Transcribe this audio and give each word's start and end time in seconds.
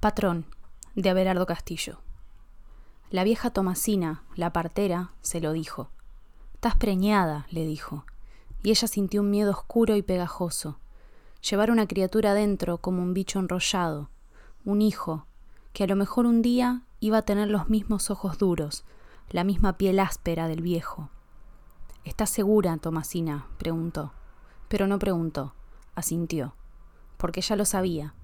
Patrón, 0.00 0.46
de 0.94 1.10
Abelardo 1.10 1.44
Castillo. 1.44 1.98
La 3.10 3.22
vieja 3.22 3.50
Tomasina, 3.50 4.22
la 4.34 4.50
partera, 4.50 5.10
se 5.20 5.42
lo 5.42 5.52
dijo. 5.52 5.90
Estás 6.54 6.74
preñada, 6.74 7.46
le 7.50 7.66
dijo, 7.66 8.06
y 8.62 8.70
ella 8.70 8.88
sintió 8.88 9.20
un 9.20 9.28
miedo 9.28 9.50
oscuro 9.50 9.96
y 9.96 10.02
pegajoso. 10.02 10.78
Llevar 11.42 11.70
una 11.70 11.86
criatura 11.86 12.32
dentro 12.32 12.78
como 12.78 13.02
un 13.02 13.12
bicho 13.12 13.40
enrollado, 13.40 14.08
un 14.64 14.80
hijo, 14.80 15.26
que 15.74 15.84
a 15.84 15.86
lo 15.86 15.96
mejor 15.96 16.24
un 16.24 16.40
día 16.40 16.80
iba 17.00 17.18
a 17.18 17.22
tener 17.26 17.48
los 17.48 17.68
mismos 17.68 18.10
ojos 18.10 18.38
duros, 18.38 18.84
la 19.28 19.44
misma 19.44 19.76
piel 19.76 20.00
áspera 20.00 20.48
del 20.48 20.62
viejo. 20.62 21.10
¿Estás 22.06 22.30
segura, 22.30 22.74
Tomasina? 22.78 23.48
preguntó. 23.58 24.14
Pero 24.68 24.86
no 24.86 24.98
preguntó, 24.98 25.52
asintió, 25.94 26.54
porque 27.18 27.42
ya 27.42 27.54
lo 27.54 27.66
sabía 27.66 28.14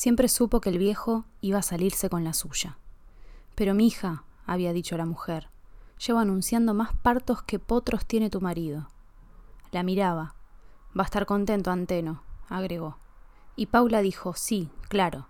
Siempre 0.00 0.28
supo 0.28 0.62
que 0.62 0.70
el 0.70 0.78
viejo 0.78 1.26
iba 1.42 1.58
a 1.58 1.62
salirse 1.62 2.08
con 2.08 2.24
la 2.24 2.32
suya. 2.32 2.78
Pero 3.54 3.74
mi 3.74 3.86
hija, 3.86 4.24
había 4.46 4.72
dicho 4.72 4.96
la 4.96 5.04
mujer, 5.04 5.50
llevo 5.98 6.20
anunciando 6.20 6.72
más 6.72 6.94
partos 6.94 7.42
que 7.42 7.58
potros 7.58 8.06
tiene 8.06 8.30
tu 8.30 8.40
marido. 8.40 8.88
La 9.72 9.82
miraba. 9.82 10.36
Va 10.98 11.02
a 11.02 11.04
estar 11.04 11.26
contento, 11.26 11.70
Anteno, 11.70 12.22
agregó. 12.48 12.96
Y 13.56 13.66
Paula 13.66 14.00
dijo, 14.00 14.32
sí, 14.32 14.70
claro. 14.88 15.26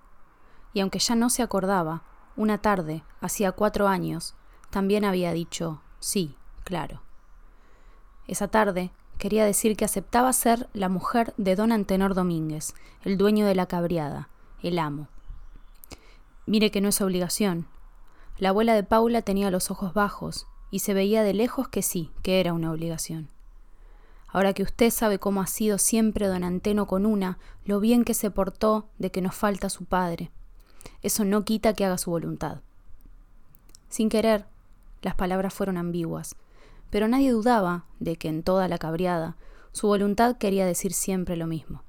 Y 0.73 0.79
aunque 0.79 1.01
ya 1.01 1.17
no 1.17 1.31
se 1.31 1.43
acordaba, 1.43 2.05
una 2.37 2.59
tarde, 2.59 3.03
hacía 3.21 3.51
cuatro 3.51 3.89
años, 3.89 4.37
también 4.71 5.05
había 5.05 5.33
dicho, 5.33 5.83
sí, 5.99 6.37
claro. 6.63 7.03
Esa 8.29 8.47
tarde 8.47 8.93
quería 9.19 9.45
decir 9.45 9.77
que 9.77 9.85
aceptaba 9.85 10.33
ser 10.33 10.69
la 10.75 10.89
mujer 10.89 11.35
de 11.39 11.57
don 11.57 11.73
Antenor 11.73 12.15
Domínguez, 12.15 12.73
el 13.03 13.19
dueño 13.19 13.47
de 13.47 13.57
la 13.57 13.67
cabriada, 13.67 14.29
el 14.69 14.79
amo. 14.79 15.09
Mire 16.47 16.71
que 16.71 16.81
no 16.81 16.89
es 16.89 17.01
obligación. 17.01 17.67
La 18.39 18.51
abuela 18.51 18.75
de 18.75 18.83
Paula 18.83 19.23
tenía 19.23 19.51
los 19.51 19.71
ojos 19.71 19.95
bajos 19.95 20.47
y 20.71 20.81
se 20.81 20.95
veía 20.95 21.23
de 21.23 21.35
lejos 21.35 21.69
que 21.69 21.83
sí, 21.83 22.11
que 22.23 22.41
era 22.41 22.53
una 22.53 22.71
obligación. 22.71 23.29
Ahora 24.29 24.53
que 24.53 24.63
usted 24.63 24.91
sabe 24.91 25.19
cómo 25.19 25.41
ha 25.41 25.47
sido 25.47 25.79
siempre 25.79 26.29
don 26.29 26.45
Anteno 26.45 26.87
con 26.87 27.05
una, 27.05 27.39
lo 27.65 27.81
bien 27.81 28.05
que 28.05 28.15
se 28.15 28.31
portó 28.31 28.89
de 28.99 29.11
que 29.11 29.21
nos 29.21 29.35
falta 29.35 29.69
su 29.69 29.85
padre. 29.85 30.31
Eso 31.03 31.25
no 31.25 31.45
quita 31.45 31.75
que 31.75 31.85
haga 31.85 31.99
su 31.99 32.11
voluntad. 32.11 32.61
Sin 33.89 34.09
querer, 34.09 34.47
las 35.03 35.15
palabras 35.15 35.53
fueron 35.53 35.77
ambiguas, 35.77 36.37
pero 36.91 37.09
nadie 37.09 37.33
dudaba 37.33 37.85
de 37.99 38.17
que 38.17 38.29
en 38.29 38.43
toda 38.43 38.69
la 38.69 38.79
cabriada 38.79 39.37
su 39.73 39.89
voluntad 39.89 40.37
quería 40.37 40.67
decir 40.67 40.93
siempre 40.93 41.37
lo 41.37 41.47
mismo. 41.47 41.83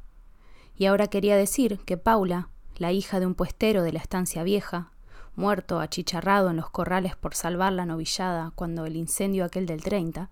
Y 0.78 0.86
ahora 0.86 1.08
quería 1.08 1.36
decir 1.38 1.80
que 1.86 1.98
Paula, 1.98 2.50
la 2.82 2.92
hija 2.92 3.20
de 3.20 3.28
un 3.28 3.36
puestero 3.36 3.84
de 3.84 3.94
la 3.94 4.00
estancia 4.00 4.42
vieja, 4.42 4.90
muerto 5.36 5.80
achicharrado 5.80 6.50
en 6.50 6.56
los 6.56 6.72
corrales 6.72 7.16
por 7.16 7.36
salvar 7.36 7.74
la 7.74 7.86
novillada 7.86 8.54
cuando 8.56 8.88
el 8.88 8.96
incendio 8.96 9.46
aquel 9.46 9.68
del 9.68 9.84
30, 9.84 10.32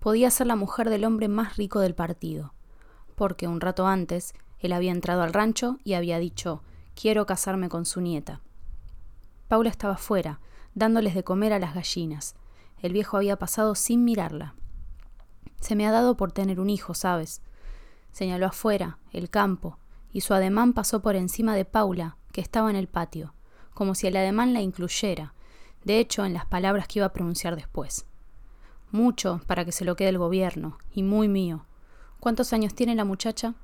podía 0.00 0.30
ser 0.30 0.46
la 0.46 0.56
mujer 0.56 0.88
del 0.88 1.04
hombre 1.04 1.28
más 1.28 1.58
rico 1.58 1.80
del 1.80 1.94
partido, 1.94 2.54
porque 3.16 3.48
un 3.48 3.60
rato 3.60 3.86
antes 3.86 4.32
él 4.60 4.72
había 4.72 4.92
entrado 4.92 5.20
al 5.20 5.34
rancho 5.34 5.76
y 5.84 5.92
había 5.92 6.18
dicho 6.18 6.62
quiero 6.98 7.26
casarme 7.26 7.68
con 7.68 7.84
su 7.84 8.00
nieta. 8.00 8.40
Paula 9.48 9.68
estaba 9.68 9.98
fuera, 9.98 10.40
dándoles 10.74 11.14
de 11.14 11.22
comer 11.22 11.52
a 11.52 11.58
las 11.58 11.74
gallinas. 11.74 12.34
El 12.80 12.94
viejo 12.94 13.18
había 13.18 13.36
pasado 13.36 13.74
sin 13.74 14.04
mirarla. 14.04 14.54
Se 15.60 15.76
me 15.76 15.86
ha 15.86 15.92
dado 15.92 16.16
por 16.16 16.32
tener 16.32 16.60
un 16.60 16.70
hijo, 16.70 16.94
¿sabes? 16.94 17.42
Señaló 18.10 18.46
afuera, 18.46 18.96
el 19.12 19.28
campo, 19.28 19.78
y 20.14 20.20
su 20.20 20.32
ademán 20.32 20.72
pasó 20.74 21.02
por 21.02 21.16
encima 21.16 21.56
de 21.56 21.64
Paula, 21.64 22.16
que 22.32 22.40
estaba 22.40 22.70
en 22.70 22.76
el 22.76 22.86
patio, 22.86 23.34
como 23.74 23.96
si 23.96 24.06
el 24.06 24.16
ademán 24.16 24.54
la 24.54 24.62
incluyera, 24.62 25.34
de 25.82 25.98
hecho 25.98 26.24
en 26.24 26.32
las 26.32 26.46
palabras 26.46 26.86
que 26.86 27.00
iba 27.00 27.06
a 27.06 27.12
pronunciar 27.12 27.56
después. 27.56 28.06
Mucho 28.92 29.40
para 29.48 29.64
que 29.64 29.72
se 29.72 29.84
lo 29.84 29.96
quede 29.96 30.10
el 30.10 30.18
gobierno, 30.18 30.78
y 30.92 31.02
muy 31.02 31.26
mío. 31.26 31.66
¿Cuántos 32.20 32.52
años 32.52 32.74
tiene 32.76 32.94
la 32.94 33.04
muchacha? 33.04 33.54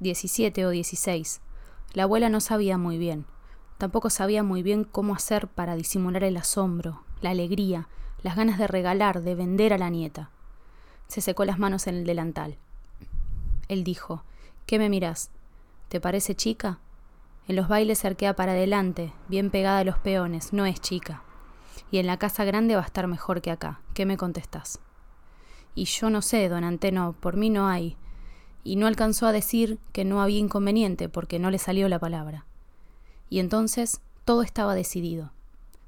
Diecisiete 0.00 0.66
o 0.66 0.70
dieciséis. 0.70 1.40
La 1.94 2.02
abuela 2.02 2.28
no 2.28 2.40
sabía 2.40 2.76
muy 2.76 2.98
bien. 2.98 3.24
Tampoco 3.78 4.10
sabía 4.10 4.42
muy 4.42 4.62
bien 4.62 4.84
cómo 4.84 5.14
hacer 5.14 5.48
para 5.48 5.76
disimular 5.76 6.24
el 6.24 6.36
asombro, 6.36 7.04
la 7.22 7.30
alegría, 7.30 7.88
las 8.22 8.36
ganas 8.36 8.58
de 8.58 8.66
regalar, 8.66 9.22
de 9.22 9.34
vender 9.34 9.72
a 9.72 9.78
la 9.78 9.88
nieta. 9.88 10.30
Se 11.06 11.22
secó 11.22 11.46
las 11.46 11.58
manos 11.58 11.86
en 11.86 11.94
el 11.94 12.04
delantal. 12.04 12.58
Él 13.68 13.82
dijo, 13.82 14.24
¿Qué 14.68 14.78
me 14.78 14.90
mirás? 14.90 15.30
¿Te 15.88 16.02
parece 16.02 16.34
chica? 16.34 16.80
En 17.46 17.56
los 17.56 17.66
bailes 17.66 18.04
arquea 18.04 18.36
para 18.36 18.52
adelante, 18.52 19.14
bien 19.28 19.50
pegada 19.50 19.78
a 19.78 19.84
los 19.84 19.98
peones, 19.98 20.52
no 20.52 20.66
es 20.66 20.80
chica. 20.82 21.22
Y 21.90 21.96
en 21.96 22.06
la 22.06 22.18
casa 22.18 22.44
grande 22.44 22.76
va 22.76 22.82
a 22.82 22.86
estar 22.86 23.06
mejor 23.06 23.40
que 23.40 23.50
acá. 23.50 23.80
¿Qué 23.94 24.04
me 24.04 24.18
contestás? 24.18 24.80
Y 25.74 25.86
yo 25.86 26.10
no 26.10 26.20
sé, 26.20 26.46
don 26.50 26.62
Anteno, 26.62 27.14
por 27.18 27.36
mí 27.36 27.48
no 27.48 27.68
hay. 27.68 27.96
Y 28.64 28.76
no 28.76 28.86
alcanzó 28.86 29.26
a 29.26 29.32
decir 29.32 29.78
que 29.92 30.04
no 30.04 30.20
había 30.20 30.38
inconveniente 30.38 31.08
porque 31.08 31.38
no 31.38 31.50
le 31.50 31.56
salió 31.56 31.88
la 31.88 31.98
palabra. 31.98 32.44
Y 33.30 33.38
entonces 33.38 34.02
todo 34.26 34.42
estaba 34.42 34.74
decidido. 34.74 35.32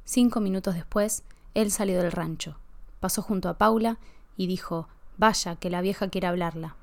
Cinco 0.05 0.41
minutos 0.41 0.77
después, 0.77 1.25
él 1.53 1.71
salió 1.71 1.99
del 2.01 2.13
rancho, 2.13 2.57
pasó 3.01 3.21
junto 3.21 3.51
a 3.51 3.59
Paula 3.59 3.99
y 4.35 4.47
dijo, 4.47 4.89
Vaya, 5.19 5.57
que 5.57 5.69
la 5.69 5.83
vieja 5.83 6.09
quiere 6.09 6.27
hablarla. 6.27 6.77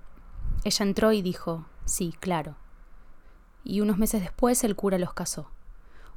Ella 0.63 0.85
entró 0.85 1.13
y 1.13 1.23
dijo, 1.23 1.65
Sí, 1.85 2.13
claro 2.19 2.57
y 3.67 3.81
unos 3.81 3.97
meses 3.97 4.21
después 4.21 4.63
el 4.63 4.75
cura 4.75 4.97
los 4.97 5.13
casó. 5.13 5.49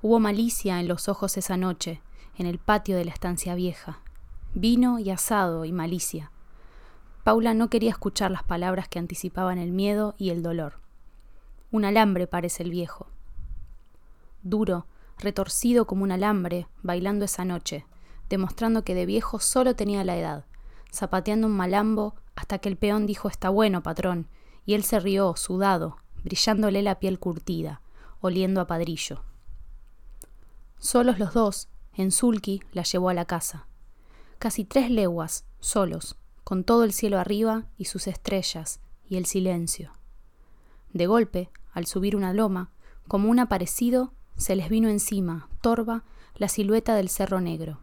Hubo 0.03 0.21
malicia 0.21 0.81
en 0.81 0.89
los 0.89 1.09
ojos 1.09 1.37
esa 1.37 1.57
noche, 1.57 2.01
en 2.39 2.47
el 2.47 2.59
patio 2.59 2.97
de 2.97 3.05
la 3.05 3.11
estancia 3.11 3.55
vieja. 3.55 4.01
Vino 4.55 4.99
y 4.99 5.11
asado 5.11 5.65
y 5.65 5.73
malicia. 5.73 6.31
Paula 7.25 7.53
no 7.53 7.69
quería 7.69 7.91
escuchar 7.91 8.31
las 8.31 8.45
palabras 8.45 8.89
que 8.89 8.99
anticipaban 8.99 9.59
el 9.59 9.73
miedo 9.73 10.15
y 10.17 10.31
el 10.31 10.43
dolor. 10.43 10.81
Un 11.71 11.85
alambre 11.85 12.27
parece 12.27 12.63
el 12.63 12.71
viejo. 12.71 13.09
Duro, 14.43 14.87
retorcido 15.19 15.87
como 15.87 16.05
un 16.05 16.13
alambre, 16.13 16.67
bailando 16.83 17.25
esa 17.25 17.45
noche, 17.45 17.85
demostrando 18.29 18.85
que 18.85 18.95
de 18.95 19.07
viejo 19.07 19.39
solo 19.39 19.77
tenía 19.77 20.03
la 20.05 20.17
edad, 20.17 20.45
zapateando 20.93 21.47
un 21.47 21.57
malambo 21.57 22.15
hasta 22.37 22.59
que 22.59 22.69
el 22.69 22.77
peón 22.77 23.07
dijo 23.07 23.29
está 23.29 23.51
bueno, 23.51 23.83
patrón, 23.83 24.29
y 24.65 24.75
él 24.75 24.83
se 24.83 24.99
rió, 24.99 25.35
sudado, 25.37 25.99
brillándole 26.25 26.83
la 26.83 26.99
piel 26.99 27.19
curtida, 27.19 27.81
oliendo 28.21 28.61
a 28.61 28.67
padrillo. 28.67 29.23
Solos 30.79 31.19
los 31.19 31.35
dos, 31.35 31.69
en 31.95 32.11
Sulki 32.11 32.63
la 32.73 32.83
llevó 32.83 33.09
a 33.09 33.15
la 33.15 33.25
casa. 33.25 33.67
Casi 34.39 34.65
tres 34.65 34.91
leguas, 34.91 35.45
solos, 35.61 36.17
con 36.45 36.65
todo 36.65 36.85
el 36.85 36.93
cielo 36.93 37.19
arriba 37.19 37.65
y 37.77 37.85
sus 37.85 38.07
estrellas 38.07 38.81
y 39.09 39.17
el 39.17 39.27
silencio. 39.27 39.93
De 40.93 41.07
golpe, 41.07 41.51
al 41.73 41.87
subir 41.87 42.17
una 42.17 42.33
loma, 42.33 42.71
como 43.07 43.29
un 43.29 43.39
aparecido, 43.39 44.13
se 44.37 44.57
les 44.57 44.69
vino 44.69 44.89
encima, 44.89 45.49
torva, 45.61 46.05
la 46.35 46.49
silueta 46.49 46.95
del 46.95 47.09
Cerro 47.09 47.41
Negro. 47.41 47.79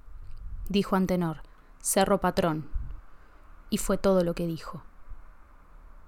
Dijo 0.70 0.96
Antenor, 0.96 1.44
Cerro 1.82 2.20
Patrón. 2.20 2.70
Y 3.70 3.78
fue 3.78 3.98
todo 3.98 4.24
lo 4.24 4.34
que 4.34 4.48
dijo. 4.48 4.84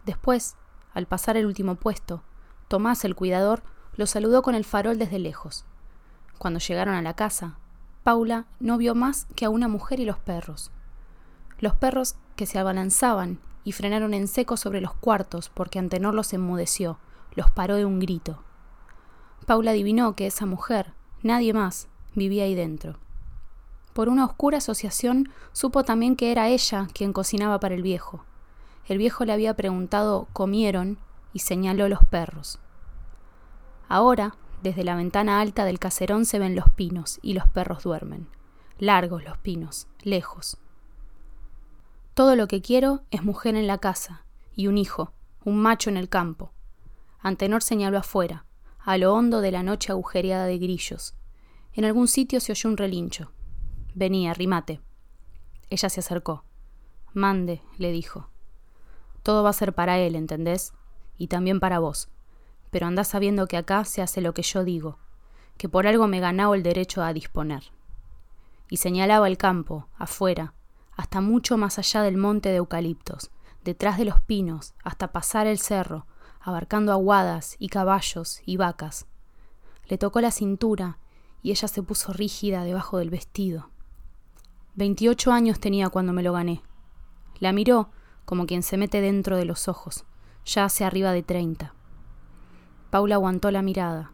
Después, 0.05 0.55
al 0.93 1.05
pasar 1.05 1.37
el 1.37 1.45
último 1.45 1.75
puesto, 1.75 2.23
Tomás, 2.67 3.03
el 3.03 3.15
cuidador, 3.15 3.63
lo 3.95 4.05
saludó 4.05 4.43
con 4.43 4.53
el 4.53 4.63
farol 4.63 4.99
desde 4.99 5.17
lejos. 5.17 5.65
Cuando 6.37 6.59
llegaron 6.59 6.93
a 6.93 7.01
la 7.01 7.15
casa, 7.15 7.57
Paula 8.03 8.45
no 8.59 8.77
vio 8.77 8.95
más 8.95 9.25
que 9.35 9.45
a 9.45 9.49
una 9.49 9.67
mujer 9.67 9.99
y 9.99 10.05
los 10.05 10.19
perros. 10.19 10.71
Los 11.59 11.75
perros 11.75 12.15
que 12.35 12.45
se 12.45 12.59
abalanzaban 12.59 13.39
y 13.63 13.71
frenaron 13.71 14.13
en 14.13 14.27
seco 14.27 14.55
sobre 14.55 14.81
los 14.81 14.93
cuartos 14.93 15.49
porque 15.49 15.79
Antenor 15.79 16.13
los 16.13 16.31
enmudeció, 16.33 16.99
los 17.35 17.49
paró 17.49 17.75
de 17.75 17.85
un 17.85 17.99
grito. 17.99 18.43
Paula 19.45 19.71
adivinó 19.71 20.15
que 20.15 20.27
esa 20.27 20.45
mujer, 20.45 20.93
nadie 21.23 21.53
más, 21.53 21.87
vivía 22.15 22.43
ahí 22.43 22.55
dentro. 22.55 22.99
Por 23.93 24.09
una 24.09 24.25
oscura 24.25 24.59
asociación 24.59 25.29
supo 25.51 25.83
también 25.83 26.15
que 26.15 26.31
era 26.31 26.47
ella 26.47 26.87
quien 26.93 27.13
cocinaba 27.13 27.59
para 27.59 27.75
el 27.75 27.81
viejo. 27.81 28.23
El 28.87 28.97
viejo 28.97 29.25
le 29.25 29.33
había 29.33 29.55
preguntado 29.55 30.27
¿comieron? 30.33 30.97
y 31.33 31.39
señaló 31.39 31.87
los 31.89 32.03
perros. 32.05 32.59
Ahora, 33.87 34.35
desde 34.61 34.83
la 34.83 34.95
ventana 34.95 35.39
alta 35.39 35.65
del 35.65 35.79
caserón 35.79 36.25
se 36.25 36.39
ven 36.39 36.55
los 36.55 36.69
pinos 36.69 37.19
y 37.21 37.33
los 37.33 37.47
perros 37.47 37.83
duermen. 37.83 38.27
Largos 38.77 39.23
los 39.23 39.37
pinos, 39.37 39.87
lejos. 40.01 40.57
Todo 42.13 42.35
lo 42.35 42.47
que 42.47 42.61
quiero 42.61 43.03
es 43.11 43.23
mujer 43.23 43.55
en 43.55 43.67
la 43.67 43.77
casa 43.77 44.25
y 44.55 44.67
un 44.67 44.77
hijo, 44.77 45.13
un 45.45 45.61
macho 45.61 45.89
en 45.89 45.97
el 45.97 46.09
campo. 46.09 46.51
Antenor 47.21 47.63
señaló 47.63 47.97
afuera, 47.97 48.45
a 48.79 48.97
lo 48.97 49.13
hondo 49.13 49.41
de 49.41 49.51
la 49.51 49.63
noche 49.63 49.91
agujereada 49.91 50.45
de 50.45 50.57
grillos. 50.57 51.15
En 51.73 51.85
algún 51.85 52.07
sitio 52.07 52.39
se 52.39 52.51
oyó 52.51 52.69
un 52.69 52.77
relincho. 52.77 53.31
Venía, 53.95 54.33
rimate. 54.33 54.81
Ella 55.69 55.89
se 55.89 55.99
acercó. 55.99 56.43
Mande, 57.13 57.61
le 57.77 57.91
dijo. 57.91 58.29
Todo 59.23 59.43
va 59.43 59.49
a 59.49 59.53
ser 59.53 59.73
para 59.73 59.99
él, 59.99 60.15
¿entendés? 60.15 60.73
Y 61.17 61.27
también 61.27 61.59
para 61.59 61.79
vos. 61.79 62.09
Pero 62.71 62.87
andás 62.87 63.09
sabiendo 63.09 63.47
que 63.47 63.57
acá 63.57 63.83
se 63.85 64.01
hace 64.01 64.21
lo 64.21 64.33
que 64.33 64.43
yo 64.43 64.63
digo. 64.63 64.97
que 65.57 65.67
por 65.67 65.87
algo 65.87 66.07
me 66.07 66.21
ganaba 66.21 66.55
el 66.55 66.63
derecho 66.63 67.03
a 67.03 67.11
disponer. 67.11 67.63
Y 68.69 68.77
señalaba 68.77 69.27
el 69.27 69.37
campo, 69.37 69.87
afuera, 69.97 70.53
hasta 70.95 71.19
mucho 71.19 71.57
más 71.57 71.77
allá 71.77 72.01
del 72.01 72.15
monte 72.15 72.47
de 72.47 72.55
eucaliptos, 72.55 73.29
detrás 73.65 73.97
de 73.97 74.05
los 74.05 74.21
pinos, 74.21 74.73
hasta 74.85 75.11
pasar 75.11 75.47
el 75.47 75.59
cerro, 75.59 76.05
abarcando 76.39 76.93
aguadas 76.93 77.57
y 77.59 77.67
caballos 77.67 78.41
y 78.45 78.55
vacas. 78.55 79.05
Le 79.87 79.97
tocó 79.97 80.21
la 80.21 80.31
cintura 80.31 80.97
y 81.41 81.51
ella 81.51 81.67
se 81.67 81.83
puso 81.83 82.13
rígida 82.13 82.63
debajo 82.63 82.97
del 82.97 83.09
vestido. 83.09 83.69
Veintiocho 84.75 85.33
años 85.33 85.59
tenía 85.59 85.89
cuando 85.89 86.13
me 86.13 86.23
lo 86.23 86.31
gané. 86.31 86.61
La 87.39 87.51
miró 87.51 87.89
como 88.29 88.45
quien 88.45 88.61
se 88.61 88.77
mete 88.77 89.01
dentro 89.01 89.37
de 89.37 89.45
los 89.45 89.67
ojos, 89.67 90.03
ya 90.45 90.63
hace 90.63 90.85
arriba 90.85 91.13
de 91.13 91.23
treinta. 91.23 91.73
Paula 92.91 93.15
aguantó 93.15 93.49
la 93.49 93.63
mirada. 93.63 94.11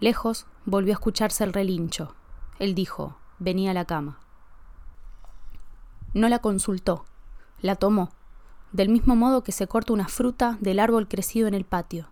Lejos 0.00 0.44
volvió 0.66 0.92
a 0.92 0.96
escucharse 0.96 1.44
el 1.44 1.54
relincho. 1.54 2.14
Él 2.58 2.74
dijo, 2.74 3.16
venía 3.38 3.70
a 3.70 3.74
la 3.74 3.86
cama. 3.86 4.18
No 6.12 6.28
la 6.28 6.40
consultó, 6.40 7.06
la 7.62 7.76
tomó, 7.76 8.10
del 8.72 8.90
mismo 8.90 9.16
modo 9.16 9.42
que 9.42 9.52
se 9.52 9.66
corta 9.66 9.94
una 9.94 10.08
fruta 10.08 10.58
del 10.60 10.78
árbol 10.78 11.08
crecido 11.08 11.48
en 11.48 11.54
el 11.54 11.64
patio. 11.64 12.10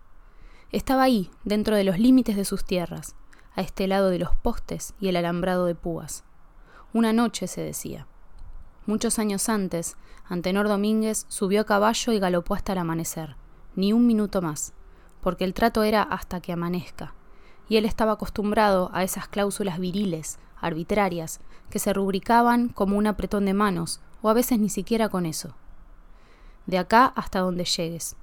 Estaba 0.71 1.03
ahí, 1.03 1.29
dentro 1.43 1.75
de 1.75 1.83
los 1.83 1.99
límites 1.99 2.35
de 2.35 2.45
sus 2.45 2.65
tierras, 2.65 3.15
a 3.53 3.61
este 3.61 3.85
lado 3.85 4.09
de 4.09 4.17
los 4.17 4.35
postes 4.37 4.95
y 4.99 5.09
el 5.09 5.15
alambrado 5.15 5.67
de 5.67 5.75
púas. 5.75 6.23
Una 6.93 7.13
noche, 7.13 7.45
se 7.45 7.61
decía. 7.61 8.07
Muchos 8.87 9.19
años 9.19 9.49
antes, 9.49 9.97
Antenor 10.27 10.67
Domínguez 10.67 11.27
subió 11.27 11.61
a 11.61 11.65
caballo 11.65 12.11
y 12.11 12.19
galopó 12.19 12.55
hasta 12.55 12.73
el 12.73 12.79
amanecer, 12.79 13.35
ni 13.75 13.93
un 13.93 14.07
minuto 14.07 14.41
más, 14.41 14.73
porque 15.21 15.43
el 15.43 15.53
trato 15.53 15.83
era 15.83 16.01
hasta 16.01 16.41
que 16.41 16.53
amanezca, 16.53 17.13
y 17.69 17.77
él 17.77 17.85
estaba 17.85 18.13
acostumbrado 18.13 18.89
a 18.93 19.03
esas 19.03 19.27
cláusulas 19.27 19.77
viriles, 19.77 20.39
arbitrarias, 20.59 21.39
que 21.69 21.77
se 21.77 21.93
rubricaban 21.93 22.69
como 22.69 22.97
un 22.97 23.05
apretón 23.05 23.45
de 23.45 23.53
manos, 23.53 24.01
o 24.23 24.29
a 24.29 24.33
veces 24.33 24.57
ni 24.57 24.69
siquiera 24.69 25.09
con 25.09 25.27
eso 25.27 25.53
de 26.67 26.77
acá 26.77 27.05
hasta 27.15 27.39
donde 27.39 27.65
llegues. 27.65 28.15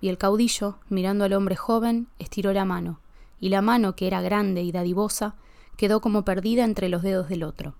Y 0.00 0.08
el 0.08 0.16
caudillo, 0.16 0.78
mirando 0.88 1.24
al 1.24 1.34
hombre 1.34 1.56
joven, 1.56 2.08
estiró 2.18 2.52
la 2.52 2.64
mano, 2.64 3.00
y 3.38 3.50
la 3.50 3.60
mano, 3.60 3.94
que 3.94 4.06
era 4.06 4.22
grande 4.22 4.62
y 4.62 4.72
dadivosa, 4.72 5.34
quedó 5.76 6.00
como 6.00 6.24
perdida 6.24 6.64
entre 6.64 6.88
los 6.88 7.02
dedos 7.02 7.28
del 7.28 7.42
otro. 7.42 7.74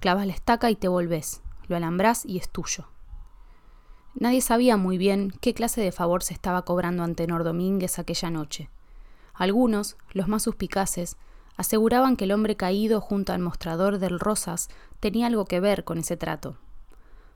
Clavas 0.00 0.26
la 0.26 0.32
estaca 0.32 0.70
y 0.70 0.76
te 0.76 0.88
volvés, 0.88 1.42
lo 1.68 1.76
alambrás 1.76 2.24
y 2.26 2.38
es 2.38 2.48
tuyo. 2.48 2.86
Nadie 4.14 4.40
sabía 4.40 4.76
muy 4.76 4.96
bien 4.98 5.32
qué 5.40 5.52
clase 5.52 5.80
de 5.80 5.92
favor 5.92 6.22
se 6.22 6.32
estaba 6.32 6.62
cobrando 6.62 7.02
ante 7.02 7.26
Domínguez 7.26 7.98
aquella 7.98 8.30
noche. 8.30 8.70
Algunos, 9.34 9.96
los 10.12 10.28
más 10.28 10.42
suspicaces, 10.42 11.16
aseguraban 11.56 12.16
que 12.16 12.24
el 12.24 12.32
hombre 12.32 12.56
caído 12.56 13.00
junto 13.00 13.32
al 13.32 13.40
mostrador 13.40 13.98
del 13.98 14.18
Rosas 14.18 14.68
tenía 15.00 15.26
algo 15.26 15.44
que 15.44 15.60
ver 15.60 15.84
con 15.84 15.98
ese 15.98 16.16
trato, 16.16 16.56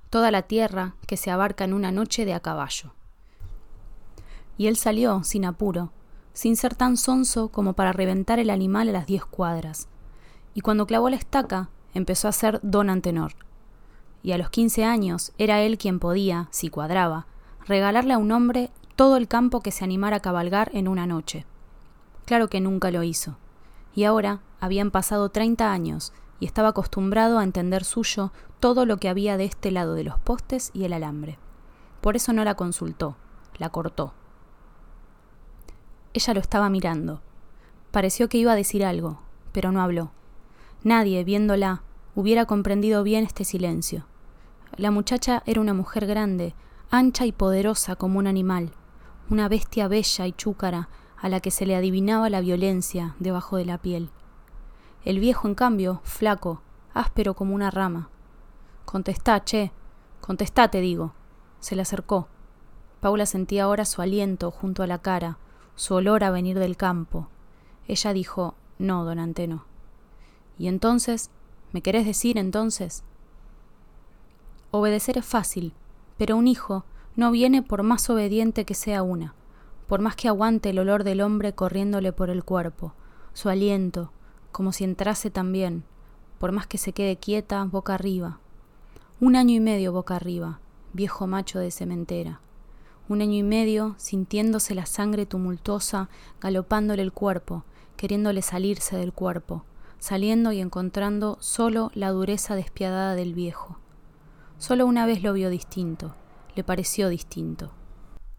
toda 0.09 0.31
la 0.31 0.43
tierra 0.43 0.95
que 1.07 1.17
se 1.17 1.31
abarca 1.31 1.65
en 1.65 1.75
una 1.75 1.93
noche 1.93 2.25
de 2.25 2.35
a 2.35 2.41
caballo. 2.41 2.95
Y 4.57 4.67
él 4.67 4.77
salió, 4.77 5.23
sin 5.25 5.45
apuro, 5.45 5.93
sin 6.33 6.57
ser 6.57 6.75
tan 6.75 6.97
sonso 6.97 7.49
como 7.49 7.75
para 7.75 7.93
reventar 7.93 8.39
el 8.39 8.51
animal 8.51 8.89
a 8.91 8.93
las 8.93 9.07
diez 9.07 9.25
cuadras, 9.25 9.89
y 10.55 10.61
cuando 10.63 10.87
clavó 10.87 11.11
la 11.11 11.17
estaca, 11.17 11.69
empezó 11.95 12.29
a 12.29 12.33
ser 12.33 12.61
don 12.63 12.91
Antenor. 12.91 13.33
Y 14.23 14.33
a 14.33 14.39
los 14.39 14.51
quince 14.51 14.85
años 14.85 15.33
era 15.39 15.61
él 15.63 15.79
quien 15.79 15.99
podía, 15.99 16.49
si 16.51 16.69
cuadraba, 16.69 17.27
regalarle 17.67 18.15
a 18.15 18.19
un 18.19 18.33
hombre 18.33 18.71
todo 18.97 19.17
el 19.17 19.29
campo 19.29 19.61
que 19.61 19.71
se 19.71 19.85
animara 19.85 20.17
a 20.17 20.21
cabalgar 20.21 20.71
en 20.75 20.89
una 20.89 21.07
noche. 21.07 21.47
Claro 22.27 22.49
que 22.49 22.61
nunca 22.61 22.91
lo 22.91 23.03
hizo. 23.03 23.39
Y 23.95 24.05
ahora 24.05 24.41
habían 24.61 24.91
pasado 24.91 25.31
treinta 25.31 25.73
años 25.73 26.13
y 26.39 26.47
estaba 26.47 26.69
acostumbrado 26.69 27.39
a 27.39 27.45
entender 27.45 27.85
suyo 27.85 28.33
todo 28.61 28.87
lo 28.87 28.99
que 28.99 29.09
había 29.09 29.37
de 29.37 29.45
este 29.45 29.71
lado 29.71 29.95
de 29.95 30.05
los 30.05 30.19
postes 30.19 30.71
y 30.75 30.85
el 30.85 30.93
alambre. 30.93 31.39
Por 32.01 32.17
eso 32.17 32.33
no 32.33 32.45
la 32.45 32.55
consultó, 32.55 33.17
la 33.59 33.71
cortó. 33.71 34.15
Ella 36.13 36.35
lo 36.35 36.41
estaba 36.41 36.71
mirando. 36.71 37.21
Pareció 37.91 38.29
que 38.29 38.39
iba 38.39 38.53
a 38.53 38.57
decir 38.57 38.85
algo, 38.85 39.21
pero 39.53 39.73
no 39.73 39.81
habló. 39.81 40.13
Nadie, 40.83 41.25
viéndola, 41.25 41.83
hubiera 42.15 42.47
comprendido 42.47 43.03
bien 43.03 43.25
este 43.25 43.45
silencio. 43.45 44.07
La 44.77 44.91
muchacha 44.91 45.43
era 45.45 45.61
una 45.61 45.75
mujer 45.75 46.07
grande, 46.07 46.55
ancha 46.91 47.27
y 47.27 47.33
poderosa 47.33 47.97
como 47.97 48.19
un 48.19 48.27
animal, 48.27 48.71
una 49.29 49.49
bestia 49.49 49.89
bella 49.89 50.27
y 50.27 50.33
chúcara 50.33 50.89
a 51.19 51.29
la 51.29 51.41
que 51.41 51.51
se 51.51 51.67
le 51.67 51.77
adivinaba 51.77 52.31
la 52.31 52.41
violencia 52.41 53.15
debajo 53.19 53.59
de 53.59 53.67
la 53.67 53.77
piel. 53.77 54.11
El 55.05 55.19
viejo, 55.19 55.49
en 55.49 55.55
cambio, 55.55 56.01
flaco, 56.05 56.63
áspero 56.95 57.35
como 57.35 57.55
una 57.55 57.71
rama. 57.71 58.09
Contestá, 58.87 59.45
che. 59.45 59.73
Contestá, 60.21 60.69
te 60.69 60.81
digo. 60.81 61.13
Se 61.59 61.77
le 61.77 61.83
acercó. 61.83 62.29
Paula 63.01 63.27
sentía 63.27 63.65
ahora 63.65 63.85
su 63.85 64.01
aliento 64.03 64.51
junto 64.51 64.83
a 64.83 64.87
la 64.87 64.99
cara, 64.99 65.39
su 65.75 65.95
olor 65.95 66.25
a 66.25 66.31
venir 66.31 66.59
del 66.59 66.77
campo. 66.77 67.29
Ella 67.87 68.13
dijo, 68.13 68.55
no, 68.79 69.05
don 69.05 69.19
Anteno. 69.19 69.70
¿Y 70.61 70.69
entonces? 70.69 71.31
¿Me 71.73 71.81
querés 71.81 72.05
decir 72.05 72.37
entonces? 72.37 73.03
Obedecer 74.71 75.17
es 75.17 75.25
fácil, 75.25 75.73
pero 76.19 76.37
un 76.37 76.47
hijo 76.47 76.85
no 77.17 77.31
viene 77.31 77.63
por 77.63 77.83
más 77.83 78.11
obediente 78.11 78.67
que 78.67 78.75
sea 78.75 79.03
una, 79.03 79.35
por 79.89 80.01
más 80.03 80.17
que 80.17 80.29
aguante 80.29 80.69
el 80.69 80.79
olor 80.79 81.03
del 81.03 81.23
hombre 81.23 81.55
corriéndole 81.55 82.13
por 82.13 82.29
el 82.29 82.45
cuerpo, 82.45 82.93
su 83.33 83.49
aliento, 83.49 84.13
como 84.53 84.73
si 84.73 84.85
entrase 84.85 85.31
también, 85.31 85.85
por 86.39 86.53
más 86.53 86.67
que 86.67 86.77
se 86.77 86.93
quede 86.93 87.17
quieta, 87.17 87.65
boca 87.65 87.95
arriba. 87.95 88.39
Un 89.19 89.37
año 89.37 89.55
y 89.55 89.61
medio 89.61 89.93
boca 89.93 90.17
arriba, 90.17 90.61
viejo 90.93 91.27
macho 91.27 91.59
de 91.59 91.71
cementera. 91.71 92.43
Un 93.09 93.23
año 93.23 93.39
y 93.39 93.43
medio 93.43 93.95
sintiéndose 93.97 94.75
la 94.75 94.85
sangre 94.85 95.25
tumultuosa, 95.25 96.11
galopándole 96.39 97.01
el 97.01 97.13
cuerpo, 97.13 97.65
queriéndole 97.97 98.43
salirse 98.43 98.99
del 98.99 99.15
cuerpo, 99.15 99.65
saliendo 100.01 100.51
y 100.51 100.59
encontrando 100.59 101.37
solo 101.39 101.93
la 101.95 102.11
dureza 102.11 102.57
despiadada 102.57 103.15
del 103.15 103.35
viejo. 103.35 103.79
Solo 104.59 104.87
una 104.87 105.07
vez 105.07 105.23
lo 105.23 105.33
vio 105.33 105.49
distinto, 105.51 106.17
le 106.57 106.65
pareció 106.65 107.09
distinto. 107.09 107.71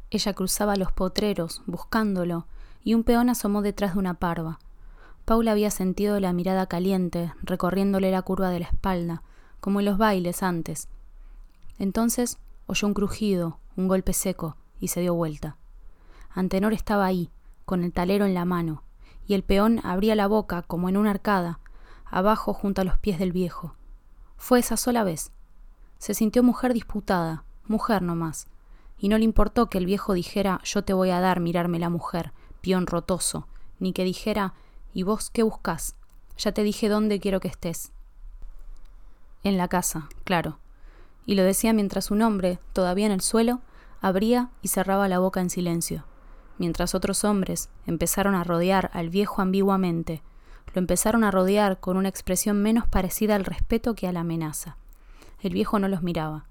Ella 0.10 0.34
cruzaba 0.34 0.76
los 0.76 0.92
potreros, 0.92 1.62
buscándolo, 1.66 2.46
y 2.84 2.94
un 2.96 3.06
peón 3.06 3.30
asomó 3.30 3.62
detrás 3.62 3.94
de 3.94 4.00
una 4.00 4.16
parva, 4.16 4.60
Paula 5.26 5.52
había 5.52 5.72
sentido 5.72 6.20
la 6.20 6.34
mirada 6.34 6.66
caliente 6.66 7.34
recorriéndole 7.42 8.12
la 8.12 8.22
curva 8.22 8.50
de 8.50 8.60
la 8.60 8.66
espalda, 8.66 9.24
como 9.60 9.80
en 9.80 9.86
los 9.86 9.98
bailes 9.98 10.44
antes. 10.44 10.90
Entonces 11.78 12.40
oyó 12.66 12.88
un 12.88 12.94
crujido, 12.94 13.60
un 13.78 13.88
golpe 13.88 14.14
seco, 14.14 14.58
y 14.80 14.90
se 14.90 15.02
dio 15.02 15.14
vuelta. 15.14 15.58
Antenor 16.32 16.74
estaba 16.74 17.06
ahí, 17.06 17.30
con 17.66 17.84
el 17.84 17.94
talero 17.94 18.26
en 18.26 18.34
la 18.34 18.46
mano, 18.46 18.84
y 19.28 19.34
el 19.34 19.44
peón 19.44 19.80
abría 19.84 20.16
la 20.16 20.28
boca 20.28 20.62
como 20.62 20.90
en 20.90 20.98
una 20.98 21.12
arcada, 21.12 21.60
abajo 22.06 22.54
junto 22.54 22.82
a 22.82 22.84
los 22.84 22.98
pies 22.98 23.20
del 23.20 23.32
viejo. 23.32 23.76
Fue 24.38 24.60
esa 24.60 24.78
sola 24.78 25.04
vez. 25.04 25.32
Se 25.98 26.14
sintió 26.14 26.44
mujer 26.44 26.74
disputada, 26.74 27.44
mujer 27.68 28.02
no 28.02 28.16
más, 28.16 28.48
y 28.98 29.08
no 29.08 29.18
le 29.18 29.24
importó 29.24 29.70
que 29.70 29.78
el 29.78 29.86
viejo 29.86 30.14
dijera 30.14 30.60
yo 30.64 30.84
te 30.84 30.94
voy 30.94 31.10
a 31.10 31.20
dar 31.20 31.40
mirarme 31.40 31.80
la 31.80 31.90
mujer, 31.90 32.34
peón 32.62 32.88
rotoso, 32.88 33.48
ni 33.80 33.94
que 33.94 34.04
dijera 34.04 34.54
¿Y 34.94 35.04
vos 35.04 35.30
qué 35.30 35.44
buscas? 35.44 35.96
Ya 36.38 36.52
te 36.52 36.64
dije 36.64 36.90
dónde 36.90 37.20
quiero 37.20 37.40
que 37.40 37.48
estés. 37.48 37.92
En 39.44 39.58
la 39.58 39.68
casa, 39.68 40.10
claro. 40.24 40.60
Y 41.26 41.36
lo 41.36 41.44
decía 41.44 41.72
mientras 41.72 42.12
un 42.12 42.22
hombre, 42.22 42.60
todavía 42.74 43.06
en 43.06 43.12
el 43.12 43.22
suelo, 43.22 43.62
abría 44.02 44.50
y 44.62 44.68
cerraba 44.68 45.08
la 45.08 45.20
boca 45.20 45.40
en 45.40 45.50
silencio, 45.50 46.04
mientras 46.58 46.96
otros 46.96 47.24
hombres 47.24 47.70
empezaron 47.86 48.36
a 48.36 48.44
rodear 48.44 48.90
al 48.94 49.10
viejo 49.10 49.42
ambiguamente, 49.42 50.22
lo 50.74 50.80
empezaron 50.80 51.24
a 51.24 51.32
rodear 51.32 51.80
con 51.80 51.98
una 51.98 52.10
expresión 52.10 52.62
menos 52.62 52.88
parecida 52.88 53.36
al 53.36 53.46
respeto 53.46 53.96
que 53.96 54.08
a 54.08 54.12
la 54.12 54.22
amenaza. 54.22 54.78
El 55.42 55.54
viejo 55.54 55.80
no 55.80 55.88
los 55.88 56.04
miraba. 56.04 56.46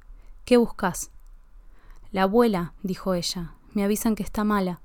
¿Qué 0.45 0.57
buscas? 0.57 1.11
La 2.13 2.25
abuela, 2.25 2.75
dijo 2.83 3.15
ella, 3.15 3.55
me 3.73 3.85
avisan 3.85 4.15
que 4.15 4.23
está 4.23 4.45
mala. 4.45 4.81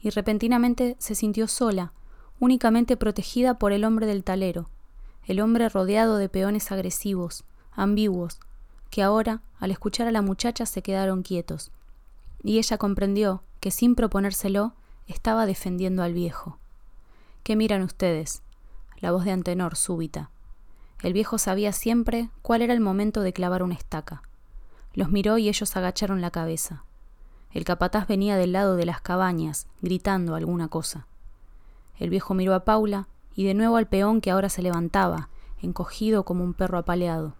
Y 0.00 0.10
repentinamente 0.10 0.96
se 0.98 1.14
sintió 1.14 1.48
sola, 1.48 1.92
únicamente 2.38 2.96
protegida 2.96 3.58
por 3.58 3.72
el 3.72 3.84
hombre 3.84 4.06
del 4.06 4.22
talero, 4.22 4.68
el 5.24 5.40
hombre 5.40 5.68
rodeado 5.68 6.18
de 6.18 6.28
peones 6.28 6.70
agresivos, 6.70 7.44
ambiguos, 7.72 8.38
que 8.90 9.02
ahora, 9.02 9.42
al 9.58 9.70
escuchar 9.70 10.06
a 10.06 10.12
la 10.12 10.22
muchacha, 10.22 10.66
se 10.66 10.82
quedaron 10.82 11.22
quietos. 11.22 11.72
Y 12.42 12.58
ella 12.58 12.78
comprendió 12.78 13.42
que 13.60 13.70
sin 13.70 13.94
proponérselo 13.94 14.74
estaba 15.06 15.46
defendiendo 15.46 16.02
al 16.02 16.12
viejo. 16.12 16.58
¿Qué 17.42 17.56
miran 17.56 17.82
ustedes? 17.82 18.42
La 18.98 19.12
voz 19.12 19.24
de 19.24 19.32
Antenor 19.32 19.76
súbita. 19.76 20.30
El 21.02 21.12
viejo 21.12 21.38
sabía 21.38 21.72
siempre 21.72 22.30
cuál 22.42 22.62
era 22.62 22.74
el 22.74 22.80
momento 22.80 23.22
de 23.22 23.32
clavar 23.32 23.62
una 23.62 23.74
estaca. 23.74 24.22
Los 24.92 25.10
miró 25.10 25.38
y 25.38 25.48
ellos 25.48 25.76
agacharon 25.76 26.20
la 26.20 26.30
cabeza. 26.30 26.84
El 27.52 27.64
capataz 27.64 28.06
venía 28.06 28.36
del 28.36 28.52
lado 28.52 28.76
de 28.76 28.84
las 28.84 29.00
cabañas, 29.00 29.68
gritando 29.80 30.34
alguna 30.34 30.68
cosa. 30.68 31.06
El 31.98 32.10
viejo 32.10 32.34
miró 32.34 32.54
a 32.54 32.64
Paula 32.64 33.08
y 33.34 33.44
de 33.44 33.54
nuevo 33.54 33.76
al 33.76 33.86
peón 33.86 34.20
que 34.20 34.30
ahora 34.30 34.48
se 34.48 34.62
levantaba, 34.62 35.28
encogido 35.62 36.24
como 36.24 36.44
un 36.44 36.54
perro 36.54 36.78
apaleado. 36.78 37.34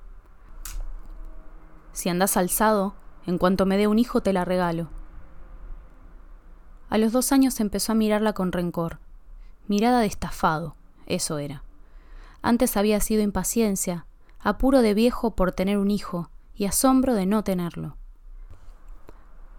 Si 1.92 2.08
andás 2.08 2.36
alzado, 2.36 2.94
en 3.26 3.38
cuanto 3.38 3.66
me 3.66 3.76
dé 3.76 3.88
un 3.88 3.98
hijo 3.98 4.20
te 4.20 4.32
la 4.32 4.44
regalo. 4.44 4.88
A 6.90 6.98
los 6.98 7.12
dos 7.12 7.32
años 7.32 7.60
empezó 7.60 7.92
a 7.92 7.94
mirarla 7.94 8.32
con 8.32 8.52
rencor. 8.52 8.98
Mirada 9.66 10.00
de 10.00 10.06
estafado, 10.06 10.74
eso 11.06 11.38
era. 11.38 11.62
Antes 12.40 12.76
había 12.76 13.00
sido 13.00 13.22
impaciencia, 13.22 14.06
apuro 14.40 14.80
de 14.80 14.94
viejo 14.94 15.32
por 15.32 15.52
tener 15.52 15.76
un 15.76 15.90
hijo 15.90 16.30
y 16.54 16.64
asombro 16.64 17.14
de 17.14 17.26
no 17.26 17.44
tenerlo. 17.44 17.96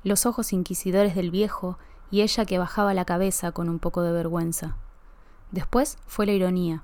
Los 0.03 0.25
ojos 0.25 0.53
inquisidores 0.53 1.13
del 1.13 1.29
viejo 1.29 1.77
y 2.09 2.21
ella 2.21 2.45
que 2.45 2.57
bajaba 2.57 2.93
la 2.93 3.05
cabeza 3.05 3.51
con 3.51 3.69
un 3.69 3.79
poco 3.79 4.01
de 4.01 4.11
vergüenza. 4.11 4.77
Después 5.51 5.97
fue 6.07 6.25
la 6.25 6.31
ironía, 6.31 6.83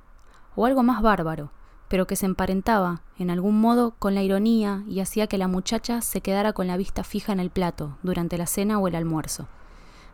o 0.55 0.65
algo 0.65 0.83
más 0.83 1.01
bárbaro, 1.01 1.51
pero 1.87 2.07
que 2.07 2.15
se 2.15 2.25
emparentaba, 2.25 3.01
en 3.17 3.29
algún 3.29 3.59
modo, 3.59 3.95
con 3.97 4.15
la 4.15 4.23
ironía 4.23 4.83
y 4.87 4.99
hacía 4.99 5.27
que 5.27 5.37
la 5.37 5.47
muchacha 5.47 6.01
se 6.01 6.21
quedara 6.21 6.53
con 6.53 6.67
la 6.67 6.77
vista 6.77 7.03
fija 7.03 7.31
en 7.31 7.39
el 7.39 7.49
plato 7.49 7.97
durante 8.03 8.37
la 8.37 8.47
cena 8.47 8.79
o 8.79 8.87
el 8.87 8.95
almuerzo. 8.95 9.47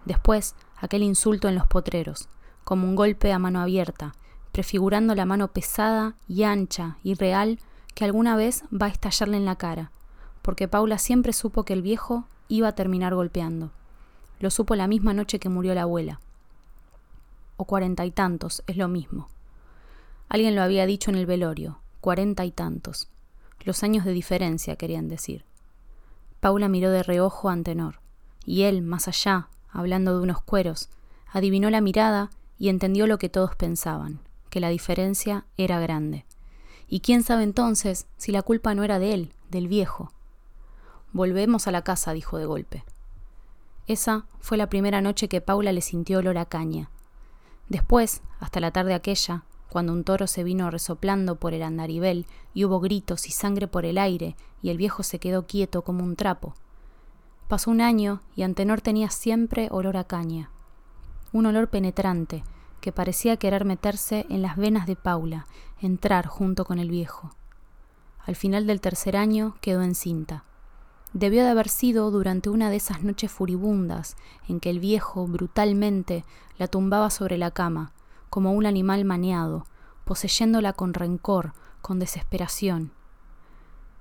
Después, 0.05 0.55
aquel 0.77 1.03
insulto 1.03 1.47
en 1.47 1.55
los 1.55 1.67
potreros, 1.67 2.27
como 2.63 2.87
un 2.87 2.95
golpe 2.95 3.31
a 3.31 3.39
mano 3.39 3.61
abierta, 3.61 4.13
prefigurando 4.51 5.15
la 5.15 5.25
mano 5.25 5.49
pesada 5.49 6.15
y 6.27 6.43
ancha 6.43 6.97
y 7.03 7.13
real 7.13 7.59
que 7.93 8.05
alguna 8.05 8.35
vez 8.35 8.63
va 8.71 8.87
a 8.87 8.89
estallarle 8.89 9.37
en 9.37 9.45
la 9.45 9.57
cara, 9.57 9.91
porque 10.41 10.67
Paula 10.67 10.97
siempre 10.97 11.33
supo 11.33 11.63
que 11.63 11.73
el 11.73 11.81
viejo 11.81 12.25
iba 12.47 12.69
a 12.69 12.75
terminar 12.75 13.13
golpeando. 13.13 13.71
Lo 14.39 14.49
supo 14.49 14.75
la 14.75 14.87
misma 14.87 15.13
noche 15.13 15.39
que 15.39 15.49
murió 15.49 15.73
la 15.73 15.83
abuela. 15.83 16.19
O 17.57 17.65
cuarenta 17.65 18.05
y 18.05 18.11
tantos, 18.11 18.63
es 18.65 18.75
lo 18.75 18.87
mismo. 18.87 19.29
Alguien 20.29 20.55
lo 20.55 20.63
había 20.63 20.85
dicho 20.85 21.11
en 21.11 21.17
el 21.17 21.25
velorio, 21.25 21.79
cuarenta 21.99 22.43
y 22.45 22.51
tantos. 22.51 23.09
Los 23.63 23.83
años 23.83 24.05
de 24.05 24.13
diferencia, 24.13 24.75
querían 24.75 25.07
decir. 25.07 25.45
Paula 26.39 26.67
miró 26.69 26.89
de 26.89 27.03
reojo 27.03 27.49
a 27.49 27.53
Antenor, 27.53 27.99
y 28.43 28.63
él, 28.63 28.81
más 28.81 29.07
allá, 29.07 29.49
hablando 29.71 30.15
de 30.15 30.23
unos 30.23 30.41
cueros, 30.41 30.89
adivinó 31.31 31.69
la 31.69 31.81
mirada 31.81 32.29
y 32.57 32.69
entendió 32.69 33.07
lo 33.07 33.17
que 33.17 33.29
todos 33.29 33.55
pensaban, 33.55 34.19
que 34.49 34.59
la 34.59 34.69
diferencia 34.69 35.45
era 35.57 35.79
grande. 35.79 36.25
Y 36.87 36.99
quién 36.99 37.23
sabe 37.23 37.43
entonces 37.43 38.05
si 38.17 38.31
la 38.31 38.41
culpa 38.41 38.75
no 38.75 38.83
era 38.83 38.99
de 38.99 39.13
él, 39.13 39.33
del 39.49 39.67
viejo. 39.67 40.11
Volvemos 41.13 41.67
a 41.67 41.71
la 41.71 41.83
casa, 41.83 42.13
dijo 42.13 42.37
de 42.37 42.45
golpe. 42.45 42.83
Esa 43.87 44.25
fue 44.39 44.57
la 44.57 44.69
primera 44.69 45.01
noche 45.01 45.27
que 45.27 45.41
Paula 45.41 45.71
le 45.71 45.81
sintió 45.81 46.19
olor 46.19 46.37
a 46.37 46.45
caña. 46.45 46.89
Después, 47.69 48.21
hasta 48.39 48.59
la 48.59 48.71
tarde 48.71 48.93
aquella, 48.93 49.43
cuando 49.69 49.93
un 49.93 50.03
toro 50.03 50.27
se 50.27 50.43
vino 50.43 50.69
resoplando 50.69 51.35
por 51.35 51.53
el 51.53 51.63
andaribel 51.63 52.25
y 52.53 52.65
hubo 52.65 52.81
gritos 52.81 53.25
y 53.27 53.31
sangre 53.31 53.67
por 53.67 53.85
el 53.85 53.97
aire 53.97 54.35
y 54.61 54.69
el 54.69 54.77
viejo 54.77 55.01
se 55.03 55.19
quedó 55.19 55.47
quieto 55.47 55.81
como 55.83 56.03
un 56.03 56.17
trapo. 56.17 56.53
Pasó 57.51 57.69
un 57.69 57.81
año 57.81 58.21
y 58.33 58.43
Antenor 58.43 58.79
tenía 58.79 59.09
siempre 59.09 59.67
olor 59.71 59.97
a 59.97 60.05
caña. 60.05 60.49
Un 61.33 61.47
olor 61.47 61.67
penetrante 61.67 62.45
que 62.79 62.93
parecía 62.93 63.35
querer 63.35 63.65
meterse 63.65 64.25
en 64.29 64.41
las 64.41 64.55
venas 64.55 64.87
de 64.87 64.95
Paula, 64.95 65.47
entrar 65.81 66.27
junto 66.27 66.63
con 66.63 66.79
el 66.79 66.89
viejo. 66.89 67.35
Al 68.25 68.37
final 68.37 68.67
del 68.67 68.79
tercer 68.79 69.17
año 69.17 69.57
quedó 69.59 69.81
encinta. 69.81 70.45
Debió 71.11 71.43
de 71.43 71.49
haber 71.49 71.67
sido 71.67 72.09
durante 72.09 72.49
una 72.49 72.69
de 72.69 72.77
esas 72.77 73.03
noches 73.03 73.29
furibundas 73.29 74.15
en 74.47 74.61
que 74.61 74.69
el 74.69 74.79
viejo 74.79 75.27
brutalmente 75.27 76.23
la 76.57 76.67
tumbaba 76.67 77.09
sobre 77.09 77.37
la 77.37 77.51
cama, 77.51 77.91
como 78.29 78.53
un 78.53 78.65
animal 78.65 79.03
maneado, 79.03 79.65
poseyéndola 80.05 80.71
con 80.71 80.93
rencor, 80.93 81.51
con 81.81 81.99
desesperación. 81.99 82.93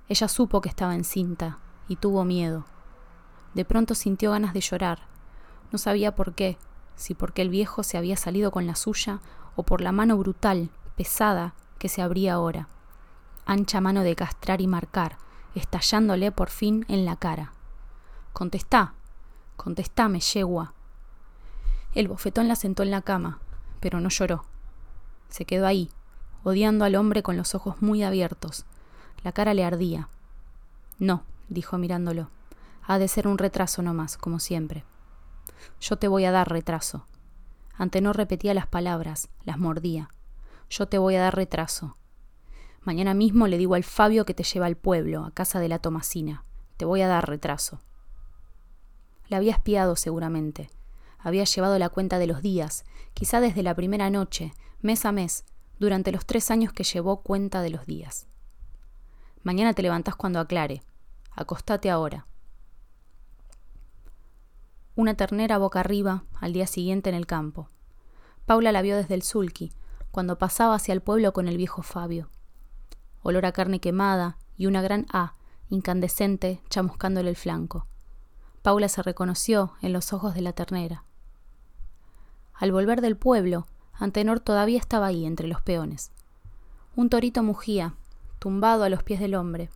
Ella 0.07 0.29
supo 0.29 0.61
que 0.61 0.69
estaba 0.69 0.95
encinta 0.95 1.57
y 1.89 1.97
tuvo 1.97 2.23
miedo. 2.23 2.63
De 3.53 3.65
pronto 3.65 3.95
sintió 3.95 4.31
ganas 4.31 4.53
de 4.53 4.61
llorar. 4.61 4.99
No 5.71 5.77
sabía 5.77 6.15
por 6.15 6.33
qué, 6.33 6.57
si 6.95 7.13
porque 7.13 7.41
el 7.41 7.49
viejo 7.49 7.83
se 7.83 7.97
había 7.97 8.17
salido 8.17 8.51
con 8.51 8.67
la 8.67 8.75
suya 8.75 9.19
o 9.55 9.63
por 9.63 9.81
la 9.81 9.91
mano 9.91 10.17
brutal, 10.17 10.69
pesada, 10.95 11.53
que 11.77 11.89
se 11.89 12.01
abría 12.01 12.33
ahora. 12.33 12.67
Ancha 13.45 13.81
mano 13.81 14.03
de 14.03 14.15
castrar 14.15 14.61
y 14.61 14.67
marcar, 14.67 15.17
estallándole 15.55 16.31
por 16.31 16.49
fin 16.49 16.85
en 16.87 17.05
la 17.05 17.15
cara. 17.15 17.53
Contestá, 18.33 18.93
contestame, 19.57 20.19
yegua. 20.19 20.73
El 21.93 22.07
bofetón 22.07 22.47
la 22.47 22.55
sentó 22.55 22.83
en 22.83 22.91
la 22.91 23.01
cama, 23.01 23.39
pero 23.79 23.99
no 23.99 24.09
lloró. 24.09 24.45
Se 25.29 25.45
quedó 25.45 25.67
ahí, 25.67 25.89
odiando 26.43 26.85
al 26.85 26.95
hombre 26.95 27.23
con 27.23 27.35
los 27.35 27.55
ojos 27.55 27.81
muy 27.81 28.03
abiertos. 28.03 28.65
La 29.23 29.31
cara 29.31 29.53
le 29.53 29.65
ardía. 29.65 30.07
No, 30.99 31.23
dijo 31.49 31.77
mirándolo. 31.77 32.29
Ha 32.83 32.99
de 32.99 33.07
ser 33.07 33.27
un 33.27 33.37
retraso 33.37 33.81
nomás, 33.81 34.17
como 34.17 34.39
siempre. 34.39 34.85
Yo 35.79 35.97
te 35.97 36.07
voy 36.07 36.25
a 36.25 36.31
dar 36.31 36.49
retraso. 36.49 37.05
Antenor 37.75 38.17
repetía 38.17 38.53
las 38.53 38.67
palabras, 38.67 39.29
las 39.43 39.57
mordía. 39.57 40.09
Yo 40.69 40.87
te 40.87 40.97
voy 40.97 41.15
a 41.15 41.21
dar 41.21 41.35
retraso. 41.35 41.97
Mañana 42.81 43.13
mismo 43.13 43.47
le 43.47 43.57
digo 43.57 43.75
al 43.75 43.83
Fabio 43.83 44.25
que 44.25 44.33
te 44.33 44.43
lleva 44.43 44.65
al 44.65 44.75
pueblo, 44.75 45.25
a 45.25 45.31
casa 45.31 45.59
de 45.59 45.67
la 45.67 45.79
Tomasina. 45.79 46.45
Te 46.77 46.85
voy 46.85 47.01
a 47.01 47.07
dar 47.07 47.27
retraso. 47.27 47.79
La 49.27 49.37
había 49.37 49.51
espiado 49.51 49.95
seguramente. 49.95 50.69
Había 51.19 51.43
llevado 51.43 51.77
la 51.77 51.89
cuenta 51.89 52.17
de 52.17 52.27
los 52.27 52.41
días, 52.41 52.83
quizá 53.13 53.39
desde 53.39 53.61
la 53.63 53.75
primera 53.75 54.09
noche, 54.09 54.53
mes 54.81 55.05
a 55.05 55.11
mes, 55.11 55.45
durante 55.79 56.11
los 56.11 56.25
tres 56.25 56.49
años 56.49 56.73
que 56.73 56.83
llevó 56.83 57.21
cuenta 57.21 57.61
de 57.61 57.69
los 57.69 57.85
días. 57.85 58.27
Mañana 59.43 59.73
te 59.73 59.83
levantás 59.83 60.15
cuando 60.15 60.39
aclare. 60.39 60.81
Acostate 61.31 61.89
ahora. 61.89 62.27
Una 64.95 65.13
ternera 65.15 65.57
boca 65.57 65.79
arriba, 65.79 66.23
al 66.39 66.53
día 66.53 66.67
siguiente 66.67 67.09
en 67.09 67.15
el 67.15 67.25
campo. 67.25 67.69
Paula 68.45 68.71
la 68.71 68.81
vio 68.81 68.97
desde 68.97 69.15
el 69.15 69.23
sulky, 69.23 69.71
cuando 70.11 70.37
pasaba 70.37 70.75
hacia 70.75 70.93
el 70.93 71.01
pueblo 71.01 71.33
con 71.33 71.47
el 71.47 71.57
viejo 71.57 71.81
Fabio 71.81 72.29
olor 73.23 73.45
a 73.45 73.51
carne 73.51 73.79
quemada 73.79 74.37
y 74.57 74.65
una 74.65 74.81
gran 74.81 75.05
A, 75.11 75.35
incandescente, 75.69 76.61
chamuscándole 76.69 77.29
el 77.29 77.35
flanco. 77.35 77.87
Paula 78.61 78.89
se 78.89 79.01
reconoció 79.01 79.73
en 79.81 79.93
los 79.93 80.13
ojos 80.13 80.35
de 80.35 80.41
la 80.41 80.53
ternera. 80.53 81.03
Al 82.53 82.71
volver 82.71 83.01
del 83.01 83.17
pueblo, 83.17 83.67
Antenor 83.93 84.39
todavía 84.39 84.79
estaba 84.79 85.07
ahí 85.07 85.25
entre 85.25 85.47
los 85.47 85.61
peones. 85.61 86.11
Un 86.95 87.09
torito 87.09 87.43
mugía, 87.43 87.95
tumbado 88.39 88.83
a 88.83 88.89
los 88.89 89.03
pies 89.03 89.19
del 89.19 89.35
hombre. 89.35 89.69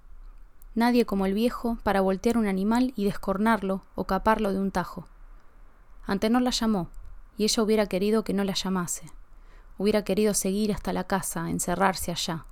Nadie 0.76 1.06
como 1.06 1.26
el 1.26 1.34
viejo 1.34 1.78
para 1.84 2.02
voltear 2.02 2.38
un 2.38 2.48
animal 2.48 2.92
y 2.98 3.06
descornarlo 3.06 3.84
o 3.96 4.04
caparlo 4.04 4.52
de 4.52 4.60
un 4.60 4.72
tajo. 4.72 5.08
Antenor 6.06 6.42
la 6.42 6.52
llamó, 6.52 6.90
y 7.38 7.46
ella 7.46 7.64
hubiera 7.64 7.86
querido 7.88 8.26
que 8.26 8.34
no 8.34 8.44
la 8.44 8.54
llamase. 8.54 9.10
Hubiera 9.78 10.04
querido 10.04 10.34
seguir 10.34 10.74
hasta 10.74 10.92
la 10.92 11.06
casa, 11.06 11.50
encerrarse 11.50 12.12
allá, 12.12 12.46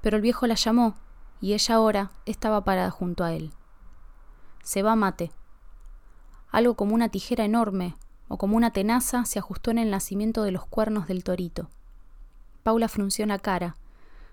pero 0.00 0.16
el 0.16 0.22
viejo 0.22 0.46
la 0.46 0.54
llamó, 0.54 0.94
y 1.40 1.52
ella 1.52 1.74
ahora 1.74 2.10
estaba 2.24 2.64
parada 2.64 2.90
junto 2.90 3.22
a 3.22 3.34
él. 3.34 3.52
Se 4.62 4.82
va 4.82 4.96
mate. 4.96 5.30
Algo 6.50 6.74
como 6.74 6.94
una 6.94 7.10
tijera 7.10 7.44
enorme 7.44 7.96
o 8.28 8.38
como 8.38 8.56
una 8.56 8.72
tenaza 8.72 9.24
se 9.26 9.38
ajustó 9.38 9.70
en 9.70 9.78
el 9.78 9.90
nacimiento 9.90 10.42
de 10.42 10.52
los 10.52 10.64
cuernos 10.64 11.06
del 11.06 11.22
torito. 11.22 11.68
Paula 12.62 12.88
frunció 12.88 13.26
la 13.26 13.38
cara. 13.38 13.76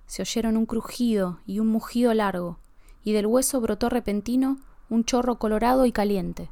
Se 0.08 0.22
oyeron 0.22 0.58
un 0.58 0.66
crujido 0.66 1.40
y 1.46 1.60
un 1.60 1.68
mugido 1.68 2.14
largo, 2.14 2.60
y 3.04 3.14
del 3.14 3.26
hueso 3.26 3.60
brotó 3.62 3.90
repentino 3.90 4.60
un 4.90 5.06
chorro 5.06 5.40
colorado 5.40 5.86
y 5.86 5.92
caliente. 5.92 6.50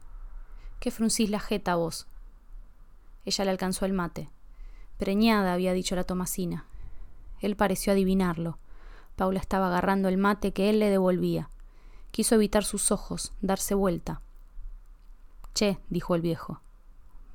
¿Qué 0.79 0.91
fruncís 0.91 1.29
la 1.29 1.39
jeta 1.39 1.75
vos? 1.75 2.08
Ella 3.25 3.46
le 3.46 3.51
alcanzó 3.51 3.86
el 3.86 3.93
mate. 3.93 4.29
Preñada, 4.98 5.53
había 5.53 5.74
dicho 5.74 5.96
la 5.96 6.03
Tomasina. 6.03 6.65
Él 7.39 7.55
pareció 7.55 7.93
adivinarlo. 7.93 8.58
Paula 9.15 9.39
estaba 9.39 9.67
agarrando 9.67 10.10
el 10.10 10.17
mate 10.17 10.53
que 10.53 10.70
él 10.70 10.79
le 10.79 10.89
devolvía. 10.89 11.50
Quiso 12.12 12.36
evitar 12.36 12.63
sus 12.63 12.91
ojos, 12.91 13.34
darse 13.41 13.75
vuelta. 13.75 14.22
Che, 15.53 15.79
dijo 15.89 16.15
el 16.15 16.22
viejo. 16.22 16.62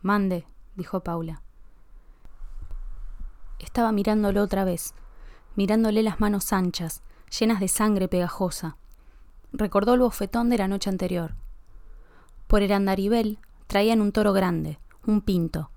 Mande, 0.02 0.46
dijo 0.74 1.00
Paula. 1.00 1.42
Estaba 3.58 3.92
mirándolo 3.92 4.42
otra 4.42 4.64
vez, 4.64 4.94
mirándole 5.54 6.02
las 6.02 6.20
manos 6.20 6.52
anchas, 6.52 7.02
llenas 7.38 7.60
de 7.60 7.68
sangre 7.68 8.08
pegajosa. 8.08 8.76
Recordó 9.58 9.94
el 9.94 10.00
bofetón 10.00 10.50
de 10.50 10.58
la 10.58 10.68
noche 10.68 10.90
anterior. 10.90 11.34
Por 12.46 12.62
el 12.62 12.72
andaribel 12.72 13.38
traían 13.66 14.02
un 14.02 14.12
toro 14.12 14.34
grande, 14.34 14.78
un 15.06 15.22
pinto, 15.22 15.70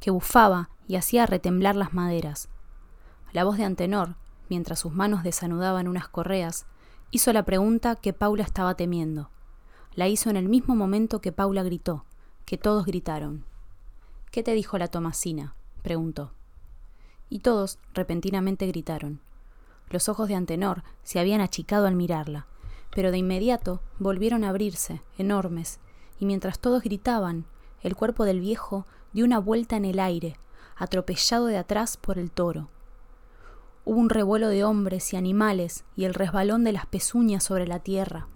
que 0.00 0.10
bufaba 0.10 0.70
y 0.88 0.96
hacía 0.96 1.26
retemblar 1.26 1.76
las 1.76 1.92
maderas. 1.92 2.48
La 3.34 3.44
voz 3.44 3.58
de 3.58 3.64
Antenor, 3.64 4.14
mientras 4.48 4.78
sus 4.78 4.94
manos 4.94 5.22
desanudaban 5.22 5.86
unas 5.86 6.08
correas, 6.08 6.64
hizo 7.10 7.30
la 7.34 7.44
pregunta 7.44 7.96
que 7.96 8.14
Paula 8.14 8.42
estaba 8.42 8.74
temiendo. 8.74 9.28
La 9.94 10.08
hizo 10.08 10.30
en 10.30 10.36
el 10.36 10.48
mismo 10.48 10.74
momento 10.74 11.20
que 11.20 11.30
Paula 11.30 11.62
gritó, 11.62 12.06
que 12.46 12.56
todos 12.56 12.86
gritaron. 12.86 13.44
¿Qué 14.30 14.42
te 14.42 14.52
dijo 14.52 14.78
la 14.78 14.88
Tomasina? 14.88 15.54
preguntó. 15.82 16.32
y 17.28 17.40
todos 17.40 17.78
repentinamente 17.92 18.66
gritaron. 18.66 19.20
Los 19.90 20.08
ojos 20.08 20.28
de 20.28 20.36
Antenor 20.36 20.84
se 21.02 21.18
habían 21.18 21.42
achicado 21.42 21.86
al 21.86 21.96
mirarla, 21.96 22.46
pero 22.94 23.10
de 23.10 23.18
inmediato 23.18 23.80
volvieron 23.98 24.44
a 24.44 24.50
abrirse, 24.50 25.02
enormes, 25.18 25.80
y 26.18 26.26
mientras 26.26 26.58
todos 26.58 26.82
gritaban, 26.82 27.44
el 27.82 27.94
cuerpo 27.94 28.24
del 28.24 28.40
viejo 28.40 28.86
dio 29.12 29.24
una 29.24 29.38
vuelta 29.38 29.76
en 29.76 29.84
el 29.84 30.00
aire, 30.00 30.36
atropellado 30.76 31.46
de 31.46 31.58
atrás 31.58 31.96
por 31.96 32.18
el 32.18 32.30
toro. 32.30 32.68
Hubo 33.84 33.98
un 33.98 34.10
revuelo 34.10 34.48
de 34.48 34.64
hombres 34.64 35.12
y 35.12 35.16
animales 35.16 35.84
y 35.94 36.04
el 36.04 36.14
resbalón 36.14 36.64
de 36.64 36.72
las 36.72 36.86
pezuñas 36.86 37.44
sobre 37.44 37.66
la 37.66 37.78
tierra. 37.78 38.26